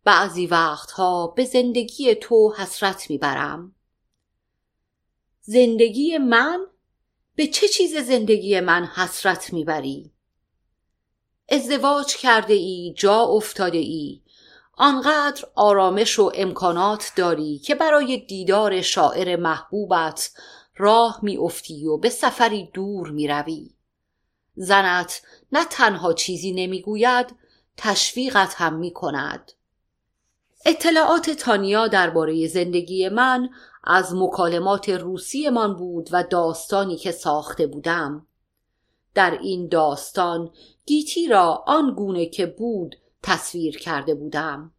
بعضی 0.05 0.47
وقتها 0.47 1.27
به 1.27 1.45
زندگی 1.45 2.15
تو 2.15 2.55
حسرت 2.57 3.11
می‌برم. 3.11 3.75
زندگی 5.41 6.19
من؟ 6.19 6.67
به 7.35 7.47
چه 7.47 7.69
چیز 7.69 7.97
زندگی 7.97 8.61
من 8.61 8.85
حسرت 8.85 9.53
می‌بری؟ 9.53 10.12
ازدواج 11.49 12.16
کرده 12.16 12.55
ای 12.55 12.95
جا 12.97 13.20
افتاده 13.20 13.79
ای 13.79 14.22
آنقدر 14.79 15.45
آرامش 15.55 16.18
و 16.18 16.33
امکانات 16.35 17.12
داری 17.16 17.59
که 17.59 17.74
برای 17.74 18.16
دیدار 18.16 18.83
شاعر 18.83 19.37
محبوبت 19.37 20.31
راه 20.77 21.18
میافتی 21.22 21.87
و 21.87 21.97
به 21.97 22.09
سفری 22.09 22.70
دور 22.74 23.11
می‌روی. 23.11 23.70
زنت 24.55 25.22
نه 25.53 25.64
تنها 25.64 26.12
چیزی 26.12 26.53
نمی‌گوید 26.53 27.27
تشویقت 27.77 28.55
هم 28.57 28.74
می‌کند. 28.74 29.53
اطلاعات 30.66 31.31
تانیا 31.31 31.89
درباره 31.89 32.47
زندگی 32.47 33.09
من 33.09 33.49
از 33.85 34.14
مکالمات 34.14 34.89
روسی 34.89 35.49
من 35.49 35.74
بود 35.74 36.09
و 36.12 36.22
داستانی 36.22 36.97
که 36.97 37.12
ساخته 37.12 37.66
بودم. 37.66 38.27
در 39.14 39.39
این 39.43 39.68
داستان 39.68 40.51
گیتی 40.87 41.29
را 41.29 41.64
آن 41.66 41.95
گونه 41.95 42.27
که 42.27 42.47
بود 42.47 42.97
تصویر 43.23 43.79
کرده 43.79 44.14
بودم. 44.14 44.73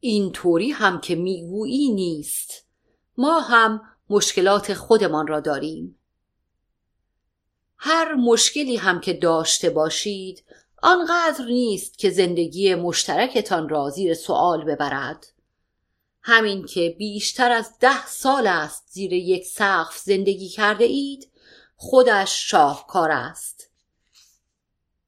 این 0.00 0.32
طوری 0.32 0.70
هم 0.70 1.00
که 1.00 1.14
می‌گویی 1.14 1.92
نیست. 1.92 2.66
ما 3.16 3.40
هم 3.40 3.80
مشکلات 4.10 4.74
خودمان 4.74 5.26
را 5.26 5.40
داریم. 5.40 5.98
هر 7.76 8.14
مشکلی 8.14 8.76
هم 8.76 9.00
که 9.00 9.12
داشته 9.12 9.70
باشید 9.70 10.44
آنقدر 10.82 11.44
نیست 11.44 11.98
که 11.98 12.10
زندگی 12.10 12.74
مشترکتان 12.74 13.68
را 13.68 13.90
زیر 13.90 14.14
سوال 14.14 14.64
ببرد. 14.64 15.26
همین 16.22 16.66
که 16.66 16.94
بیشتر 16.98 17.52
از 17.52 17.78
ده 17.80 18.06
سال 18.06 18.46
است 18.46 18.84
زیر 18.90 19.12
یک 19.12 19.46
سقف 19.46 19.98
زندگی 19.98 20.48
کرده 20.48 20.84
اید 20.84 21.28
خودش 21.76 22.50
شاهکار 22.50 23.10
است. 23.10 23.57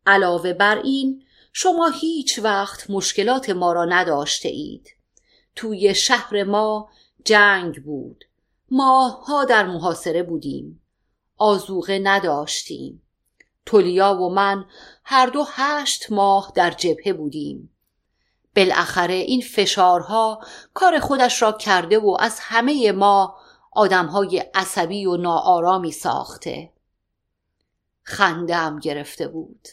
علاوه 0.06 0.52
بر 0.52 0.76
این 0.78 1.22
شما 1.52 1.88
هیچ 1.88 2.38
وقت 2.38 2.90
مشکلات 2.90 3.50
ما 3.50 3.72
را 3.72 3.84
نداشته 3.84 4.48
اید 4.48 4.96
توی 5.56 5.94
شهر 5.94 6.44
ما 6.44 6.90
جنگ 7.24 7.84
بود. 7.84 8.24
ماهها 8.70 9.44
در 9.44 9.66
محاصره 9.66 10.22
بودیم. 10.22 10.82
آزوغه 11.36 11.98
نداشتیم. 12.02 13.02
تولیا 13.66 14.14
و 14.14 14.30
من 14.30 14.64
هر 15.04 15.26
دو 15.26 15.44
هشت 15.48 16.12
ماه 16.12 16.52
در 16.54 16.70
جبهه 16.70 17.12
بودیم. 17.12 17.76
بالاخره 18.56 19.14
این 19.14 19.40
فشارها 19.40 20.40
کار 20.74 20.98
خودش 20.98 21.42
را 21.42 21.52
کرده 21.52 21.98
و 21.98 22.16
از 22.20 22.38
همه 22.40 22.92
ما 22.92 23.36
آدمهای 23.72 24.38
عصبی 24.54 25.06
و 25.06 25.16
ناآرامی 25.16 25.92
ساخته. 25.92 26.72
خندم 28.02 28.78
گرفته 28.78 29.28
بود. 29.28 29.68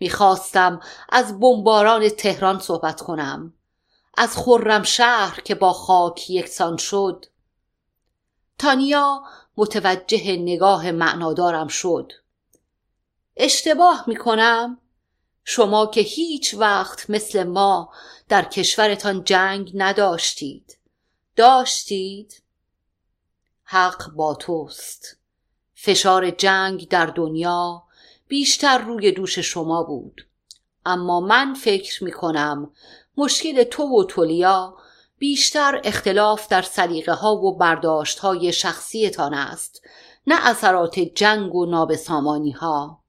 می‌خواستم 0.00 0.80
از 1.08 1.40
بمباران 1.40 2.08
تهران 2.08 2.58
صحبت 2.58 3.00
کنم. 3.00 3.54
از 4.16 4.36
خرم 4.36 4.82
شهر 4.82 5.40
که 5.40 5.54
با 5.54 5.72
خاک 5.72 6.30
یکسان 6.30 6.76
شد. 6.76 7.26
تانیا 8.58 9.22
متوجه 9.56 10.36
نگاه 10.36 10.90
معنادارم 10.90 11.68
شد. 11.68 12.12
اشتباه 13.36 14.04
می‌کنم؟ 14.06 14.78
شما 15.44 15.86
که 15.86 16.00
هیچ 16.00 16.54
وقت 16.54 17.10
مثل 17.10 17.42
ما 17.42 17.92
در 18.28 18.44
کشورتان 18.44 19.24
جنگ 19.24 19.72
نداشتید. 19.74 20.78
داشتید؟ 21.36 22.42
حق 23.62 24.10
با 24.10 24.34
توست. 24.34 25.16
فشار 25.74 26.30
جنگ 26.30 26.88
در 26.88 27.06
دنیا 27.06 27.82
بیشتر 28.30 28.78
روی 28.78 29.12
دوش 29.12 29.38
شما 29.38 29.82
بود 29.82 30.26
اما 30.86 31.20
من 31.20 31.54
فکر 31.54 32.04
می 32.04 32.12
کنم 32.12 32.72
مشکل 33.16 33.62
تو 33.62 33.82
و 33.82 34.04
تولیا 34.04 34.76
بیشتر 35.18 35.80
اختلاف 35.84 36.48
در 36.48 36.62
سلیقه 36.62 37.12
ها 37.12 37.34
و 37.34 37.56
برداشت 37.56 38.18
های 38.18 38.52
شخصیتان 38.52 39.34
است 39.34 39.82
نه 40.26 40.46
اثرات 40.48 40.98
جنگ 40.98 41.54
و 41.54 41.66
نابسامانی 41.66 42.50
ها 42.50 43.02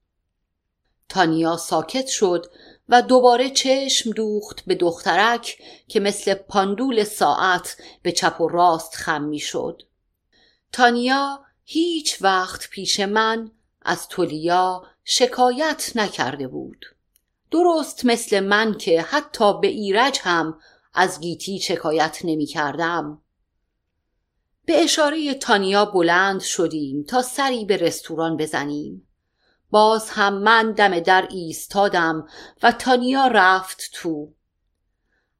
تانیا 1.08 1.56
ساکت 1.56 2.06
شد 2.06 2.46
و 2.88 3.02
دوباره 3.02 3.50
چشم 3.50 4.10
دوخت 4.10 4.64
به 4.66 4.74
دخترک 4.74 5.58
که 5.88 6.00
مثل 6.00 6.34
پاندول 6.34 7.04
ساعت 7.04 7.76
به 8.02 8.12
چپ 8.12 8.40
و 8.40 8.48
راست 8.48 8.94
خم 8.94 9.22
می 9.22 9.38
شد. 9.38 9.82
تانیا 10.72 11.44
هیچ 11.64 12.22
وقت 12.22 12.70
پیش 12.70 13.00
من 13.00 13.50
از 13.82 14.08
تولیا 14.08 14.91
شکایت 15.04 15.92
نکرده 15.94 16.48
بود. 16.48 16.86
درست 17.50 18.04
مثل 18.04 18.40
من 18.40 18.78
که 18.78 19.02
حتی 19.02 19.60
به 19.60 19.68
ایرج 19.68 20.18
هم 20.22 20.58
از 20.94 21.20
گیتی 21.20 21.58
شکایت 21.58 22.18
نمی 22.24 22.46
کردم. 22.46 23.22
به 24.64 24.82
اشاره 24.82 25.34
تانیا 25.34 25.84
بلند 25.84 26.40
شدیم 26.40 27.02
تا 27.02 27.22
سری 27.22 27.64
به 27.64 27.76
رستوران 27.76 28.36
بزنیم. 28.36 29.08
باز 29.70 30.10
هم 30.10 30.38
من 30.38 30.72
دم 30.72 31.00
در 31.00 31.28
ایستادم 31.30 32.28
و 32.62 32.72
تانیا 32.72 33.26
رفت 33.26 33.90
تو. 33.92 34.34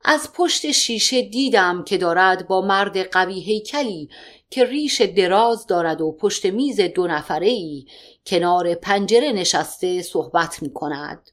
از 0.05 0.33
پشت 0.33 0.71
شیشه 0.71 1.23
دیدم 1.23 1.85
که 1.85 1.99
دارد 1.99 2.49
با 2.49 2.61
مرد 2.61 3.11
قوی 3.11 3.41
هیکلی 3.41 4.09
که 4.51 4.65
ریش 4.65 5.01
دراز 5.01 5.67
دارد 5.67 6.01
و 6.01 6.13
پشت 6.13 6.47
میز 6.47 6.81
دو 6.81 7.07
نفره 7.07 7.49
ای 7.49 7.87
کنار 8.27 8.75
پنجره 8.75 9.33
نشسته 9.33 10.03
صحبت 10.03 10.63
می 10.63 10.73
کند. 10.73 11.31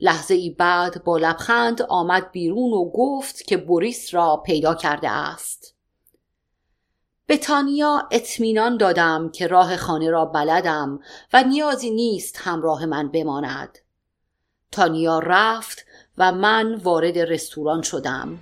لحظه 0.00 0.34
ای 0.34 0.50
بعد 0.50 1.04
با 1.04 1.16
لبخند 1.16 1.82
آمد 1.82 2.30
بیرون 2.32 2.72
و 2.72 2.90
گفت 2.90 3.42
که 3.42 3.56
بوریس 3.56 4.14
را 4.14 4.42
پیدا 4.46 4.74
کرده 4.74 5.10
است. 5.10 5.74
به 7.26 7.36
تانیا 7.36 8.08
اطمینان 8.10 8.76
دادم 8.76 9.30
که 9.30 9.46
راه 9.46 9.76
خانه 9.76 10.10
را 10.10 10.24
بلدم 10.24 11.00
و 11.32 11.44
نیازی 11.44 11.90
نیست 11.90 12.36
همراه 12.38 12.86
من 12.86 13.10
بماند. 13.10 13.78
تانیا 14.72 15.18
رفت 15.18 15.84
و 16.18 16.32
من 16.32 16.74
وارد 16.74 17.18
رستوران 17.18 17.82
شدم. 17.82 18.38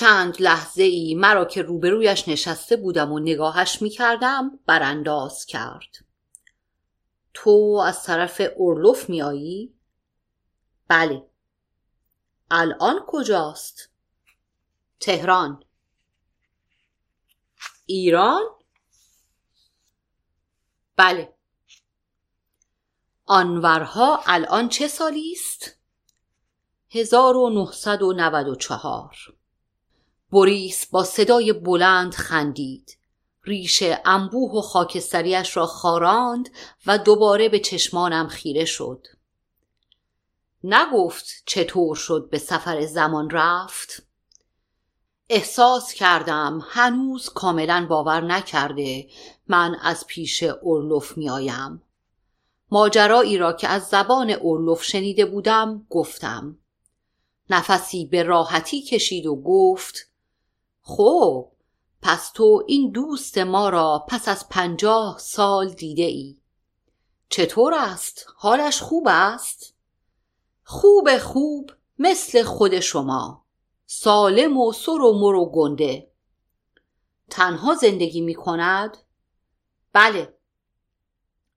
چند 0.00 0.42
لحظه 0.42 0.82
ای 0.82 1.14
مرا 1.14 1.44
که 1.44 1.62
روبرویش 1.62 2.28
نشسته 2.28 2.76
بودم 2.76 3.12
و 3.12 3.18
نگاهش 3.18 3.82
می 3.82 3.90
کردم 3.90 4.58
برانداز 4.66 5.46
کرد 5.46 6.04
تو 7.34 7.82
از 7.86 8.04
طرف 8.04 8.42
اورلوف 8.56 9.08
می 9.08 9.22
آیی؟ 9.22 9.74
بله 10.88 11.30
الان 12.50 13.00
کجاست؟ 13.06 13.90
تهران 15.00 15.64
ایران؟ 17.86 18.42
بله 20.96 21.34
آنورها 23.26 24.22
الان 24.26 24.68
چه 24.68 24.88
سالی 24.88 25.32
است؟ 25.32 25.78
1994 26.90 29.39
بوریس 30.30 30.86
با 30.86 31.04
صدای 31.04 31.52
بلند 31.52 32.14
خندید. 32.14 32.96
ریش 33.44 33.82
انبوه 34.04 34.52
و 34.52 34.60
خاکستریش 34.60 35.56
را 35.56 35.66
خاراند 35.66 36.48
و 36.86 36.98
دوباره 36.98 37.48
به 37.48 37.58
چشمانم 37.58 38.28
خیره 38.28 38.64
شد. 38.64 39.06
نگفت 40.64 41.42
چطور 41.46 41.96
شد 41.96 42.28
به 42.30 42.38
سفر 42.38 42.86
زمان 42.86 43.30
رفت؟ 43.30 44.02
احساس 45.28 45.94
کردم 45.94 46.66
هنوز 46.70 47.28
کاملا 47.28 47.86
باور 47.90 48.20
نکرده 48.20 49.08
من 49.48 49.76
از 49.82 50.06
پیش 50.06 50.42
اورلوف 50.42 51.16
میآیم. 51.16 51.82
ماجرایی 52.70 53.38
را 53.38 53.52
که 53.52 53.68
از 53.68 53.82
زبان 53.86 54.30
اورلوف 54.30 54.82
شنیده 54.82 55.24
بودم 55.24 55.86
گفتم. 55.90 56.58
نفسی 57.50 58.04
به 58.04 58.22
راحتی 58.22 58.82
کشید 58.82 59.26
و 59.26 59.36
گفت 59.36 60.09
خب 60.82 61.52
پس 62.02 62.30
تو 62.30 62.64
این 62.68 62.90
دوست 62.90 63.38
ما 63.38 63.68
را 63.68 64.04
پس 64.08 64.28
از 64.28 64.48
پنجاه 64.48 65.18
سال 65.18 65.68
دیده 65.68 66.02
ای 66.02 66.36
چطور 67.28 67.74
است؟ 67.74 68.26
حالش 68.36 68.82
خوب 68.82 69.04
است؟ 69.10 69.74
خوب 70.64 71.18
خوب 71.18 71.70
مثل 71.98 72.42
خود 72.42 72.80
شما 72.80 73.44
سالم 73.86 74.56
و 74.56 74.72
سر 74.72 74.90
و 74.90 75.18
مر 75.18 75.34
و 75.34 75.50
گنده 75.50 76.10
تنها 77.30 77.74
زندگی 77.74 78.20
می 78.20 78.34
کند؟ 78.34 78.96
بله 79.92 80.34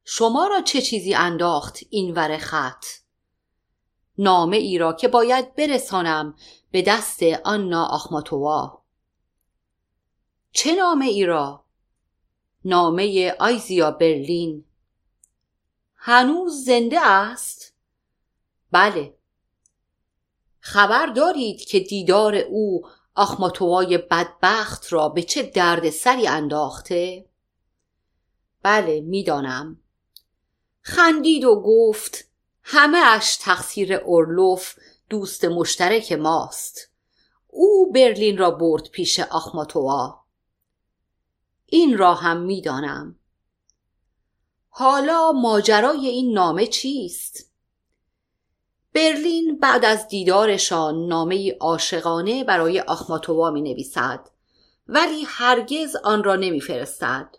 شما 0.04 0.48
را 0.48 0.62
چه 0.62 0.82
چیزی 0.82 1.14
انداخت 1.14 1.80
این 1.90 2.14
ور 2.14 2.38
خط؟ 2.38 2.86
نامه 4.18 4.58
ای 4.58 4.78
را 4.78 4.94
که 4.94 5.08
باید 5.08 5.56
برسانم 5.56 6.36
به 6.72 6.82
دست 6.82 7.24
آنا 7.44 7.86
آخماتوا 7.86 8.83
چه 10.54 10.76
نامه 10.76 11.06
ای 11.06 11.26
را؟ 11.26 11.66
نامه 12.66 13.32
آیزیا 13.40 13.92
برلین 13.92 14.66
هنوز 15.96 16.66
زنده 16.66 17.08
است؟ 17.08 17.74
بله 18.72 19.18
خبر 20.60 21.06
دارید 21.06 21.62
که 21.62 21.80
دیدار 21.80 22.36
او 22.36 22.88
آخماتوای 23.16 23.98
بدبخت 23.98 24.94
را 24.94 25.10
به 25.10 25.24
چه 25.24 25.44
درد 25.44 25.90
سری 25.90 26.28
انداخته؟ 26.28 27.26
بله 28.62 29.02
می‌دانم 29.02 29.80
خندید 30.82 31.44
و 31.44 31.62
گفت 31.62 32.28
همه 32.64 32.98
اش 32.98 33.38
تقصیر 33.38 33.94
اورلوف 33.94 34.76
دوست 35.10 35.46
مشترک 35.46 36.12
ماست 36.12 36.90
او 37.48 37.92
برلین 37.92 38.38
را 38.38 38.52
برد 38.52 38.90
پیش 38.90 39.20
آخماتوا 39.20 40.23
این 41.74 41.98
را 41.98 42.14
هم 42.14 42.38
می‌دانم 42.38 43.16
حالا 44.70 45.32
ماجرای 45.32 46.08
این 46.08 46.34
نامه 46.34 46.68
چیست؟ 46.68 47.52
برلین 48.94 49.60
بعد 49.60 49.86
از 49.86 50.08
دیدارشان 50.08 51.08
نامه 51.08 51.58
عاشقانه 51.60 52.44
برای 52.44 52.80
آخماتووا 52.80 53.52
می 53.52 53.62
نویسد 53.62 54.30
ولی 54.88 55.24
هرگز 55.28 55.96
آن 55.96 56.24
را 56.24 56.36
نمی 56.36 56.62
فرستد. 56.62 57.36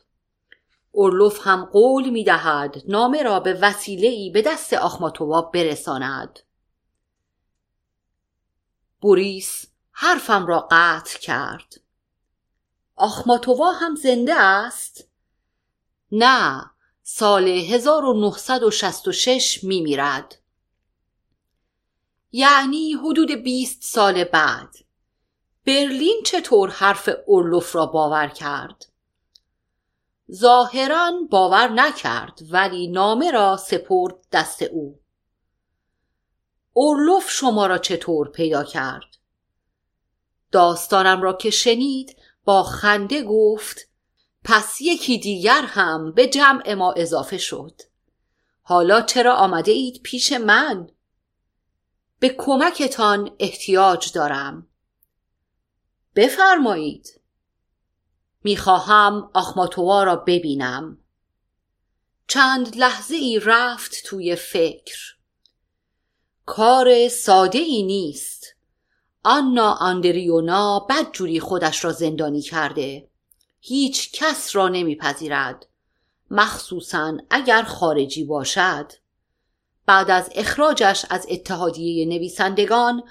اورلوف 0.93 1.47
هم 1.47 1.65
قول 1.65 2.11
می 2.11 2.25
دهد 2.25 2.83
نامه 2.89 3.23
را 3.23 3.41
به 3.41 3.53
وسیله 3.53 4.09
ای 4.09 4.31
به 4.31 4.43
دست 4.43 4.73
آخماتووا 4.73 5.43
برساند. 5.43 6.41
بوریس 9.01 9.67
حرفم 9.93 10.47
را 10.47 10.69
قطع 10.71 11.19
کرد. 11.19 11.84
آخماتووا 12.97 13.73
هم 13.73 13.95
زنده 13.95 14.35
است؟ 14.35 15.09
نه 16.13 16.71
سال 17.03 17.49
1966 17.49 19.65
می 19.65 19.81
میرد. 19.81 20.39
یعنی 22.33 22.93
حدود 22.93 23.31
20 23.31 23.83
سال 23.83 24.25
بعد 24.25 24.77
برلین 25.67 26.23
چطور 26.27 26.71
حرف 26.71 27.09
اورلوف 27.27 27.77
را 27.77 27.87
باور 27.87 28.29
کرد؟ 28.29 28.87
ظاهرا 30.33 31.13
باور 31.31 31.69
نکرد 31.69 32.41
ولی 32.51 32.87
نامه 32.87 33.31
را 33.31 33.57
سپرد 33.57 34.15
دست 34.33 34.63
او 34.63 35.01
اورلوف 36.73 37.31
شما 37.31 37.67
را 37.67 37.79
چطور 37.79 38.31
پیدا 38.31 38.65
کرد؟ 38.65 39.17
داستانم 40.53 41.23
را 41.23 41.33
که 41.33 41.51
شنید 41.51 42.17
با 42.45 42.63
خنده 42.63 43.23
گفت 43.23 43.89
پس 44.45 44.81
یکی 44.81 45.19
دیگر 45.19 45.63
هم 45.67 46.13
به 46.13 46.27
جمع 46.27 46.75
ما 46.75 46.93
اضافه 46.93 47.39
شد. 47.39 47.81
حالا 48.63 49.01
چرا 49.01 49.35
آمده 49.35 49.73
اید 49.73 50.03
پیش 50.03 50.33
من؟ 50.33 50.91
به 52.19 52.29
کمکتان 52.39 53.37
احتیاج 53.39 54.13
دارم. 54.13 54.67
بفرمایید. 56.17 57.21
می‌خواهم 58.45 59.31
آخماتوا 59.35 60.05
را 60.05 60.17
ببینم. 60.17 60.99
چند 62.29 62.77
لحظه 62.77 63.15
ای 63.15 63.41
رفت 63.45 64.03
توی 64.05 64.37
فکر. 64.37 65.15
کار 66.47 67.09
ساده 67.09 67.59
ای 67.59 67.83
نیست. 67.83 68.34
آنا 69.25 69.73
آندریونا 69.73 70.87
بدجوری 70.91 71.41
خودش 71.41 71.85
را 71.85 71.93
زندانی 71.93 72.41
کرده. 72.41 73.09
هیچ 73.61 74.13
کس 74.13 74.57
را 74.57 74.69
نمیپذیرد. 74.69 75.67
مخصوصا 76.31 77.19
اگر 77.31 77.63
خارجی 77.63 78.25
باشد. 78.25 78.93
بعد 79.87 80.11
از 80.11 80.31
اخراجش 80.35 81.05
از 81.11 81.27
اتحادیه 81.31 82.07
نویسندگان 82.07 83.03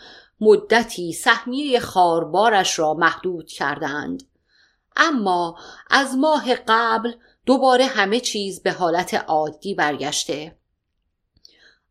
مدتی 0.42 1.14
سهمیه 1.14 1.80
خاربارش 1.80 2.80
را 2.80 2.94
محدود 2.94 3.48
کردند. 3.48 4.24
اما 4.96 5.58
از 5.90 6.16
ماه 6.18 6.56
قبل 6.56 7.14
دوباره 7.46 7.86
همه 7.86 8.20
چیز 8.20 8.64
به 8.64 8.72
حالت 8.72 9.14
عادی 9.14 9.76
برگشته. 9.76 10.58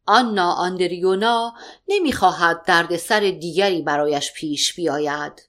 آنا 0.06 0.52
آندریونا 0.52 1.54
نمی‌خواهد 1.88 2.64
دردسر 2.64 3.20
دیگری 3.20 3.82
برایش 3.82 4.32
پیش 4.32 4.74
بیاید. 4.74 5.48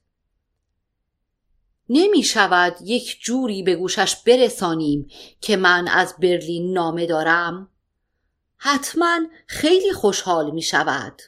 نمی 1.88 2.22
شود 2.22 2.76
یک 2.84 3.20
جوری 3.20 3.62
به 3.62 3.76
گوشش 3.76 4.16
برسانیم 4.16 5.10
که 5.40 5.56
من 5.56 5.88
از 5.88 6.14
برلین 6.18 6.72
نامه 6.72 7.06
دارم؟ 7.06 7.68
حتما 8.56 9.20
خیلی 9.46 9.92
خوشحال 9.92 10.50
می 10.50 10.62
شود 10.62 11.22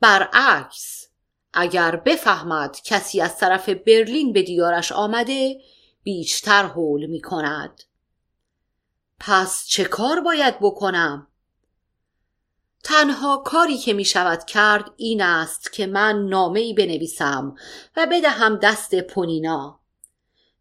برعکس 0.00 1.08
اگر 1.52 1.96
بفهمد 1.96 2.76
کسی 2.84 3.20
از 3.20 3.36
طرف 3.36 3.68
برلین 3.68 4.32
به 4.32 4.42
دیدارش 4.42 4.92
آمده 4.92 5.60
بیشتر 6.02 6.62
حول 6.62 7.06
می 7.06 7.20
کند 7.20 7.82
پس 9.20 9.66
چه 9.66 9.84
کار 9.84 10.20
باید 10.20 10.58
بکنم؟ 10.60 11.26
تنها 12.84 13.36
کاری 13.36 13.78
که 13.78 13.92
می 13.92 14.04
شود 14.04 14.44
کرد 14.44 14.90
این 14.96 15.22
است 15.22 15.72
که 15.72 15.86
من 15.86 16.28
نامه 16.28 16.60
ای 16.60 16.74
بنویسم 16.74 17.54
و 17.96 18.06
بدهم 18.10 18.56
دست 18.56 19.00
پونینا. 19.00 19.80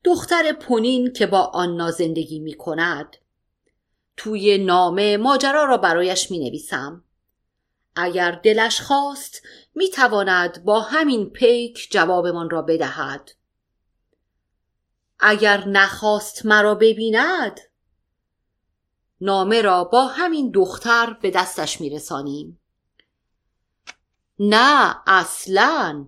دختر 0.03 0.53
پونین 0.53 1.13
که 1.13 1.27
با 1.27 1.41
آنا 1.41 1.91
زندگی 1.91 2.39
می 2.39 2.53
کند. 2.53 3.17
توی 4.17 4.57
نامه 4.57 5.17
ماجرا 5.17 5.63
را 5.63 5.77
برایش 5.77 6.31
می 6.31 6.39
نویسم. 6.39 7.03
اگر 7.95 8.31
دلش 8.31 8.81
خواست 8.81 9.41
می 9.75 9.89
تواند 9.89 10.63
با 10.63 10.79
همین 10.79 11.29
پیک 11.29 11.87
جوابمان 11.91 12.49
را 12.49 12.61
بدهد. 12.61 13.31
اگر 15.19 15.67
نخواست 15.67 16.45
مرا 16.45 16.75
ببیند 16.75 17.59
نامه 19.21 19.61
را 19.61 19.83
با 19.83 20.07
همین 20.07 20.51
دختر 20.51 21.17
به 21.21 21.31
دستش 21.31 21.81
میرسانیم. 21.81 22.59
نه 24.39 24.95
اصلا. 25.07 26.07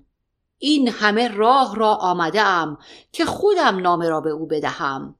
این 0.57 0.87
همه 0.87 1.27
راه 1.27 1.75
را 1.75 1.95
آمده 1.95 2.41
ام 2.41 2.77
که 3.11 3.25
خودم 3.25 3.77
نامه 3.79 4.09
را 4.09 4.21
به 4.21 4.29
او 4.29 4.45
بدهم. 4.45 5.15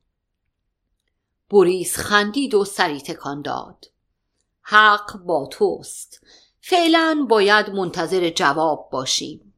بوریس 1.50 1.98
خندید 1.98 2.54
و 2.54 2.66
سری 2.66 3.02
تکان 3.02 3.42
داد. 3.42 3.86
حق 4.62 5.18
با 5.18 5.48
توست. 5.52 6.22
فعلا 6.62 7.26
باید 7.30 7.70
منتظر 7.70 8.30
جواب 8.30 8.90
باشیم. 8.92 9.49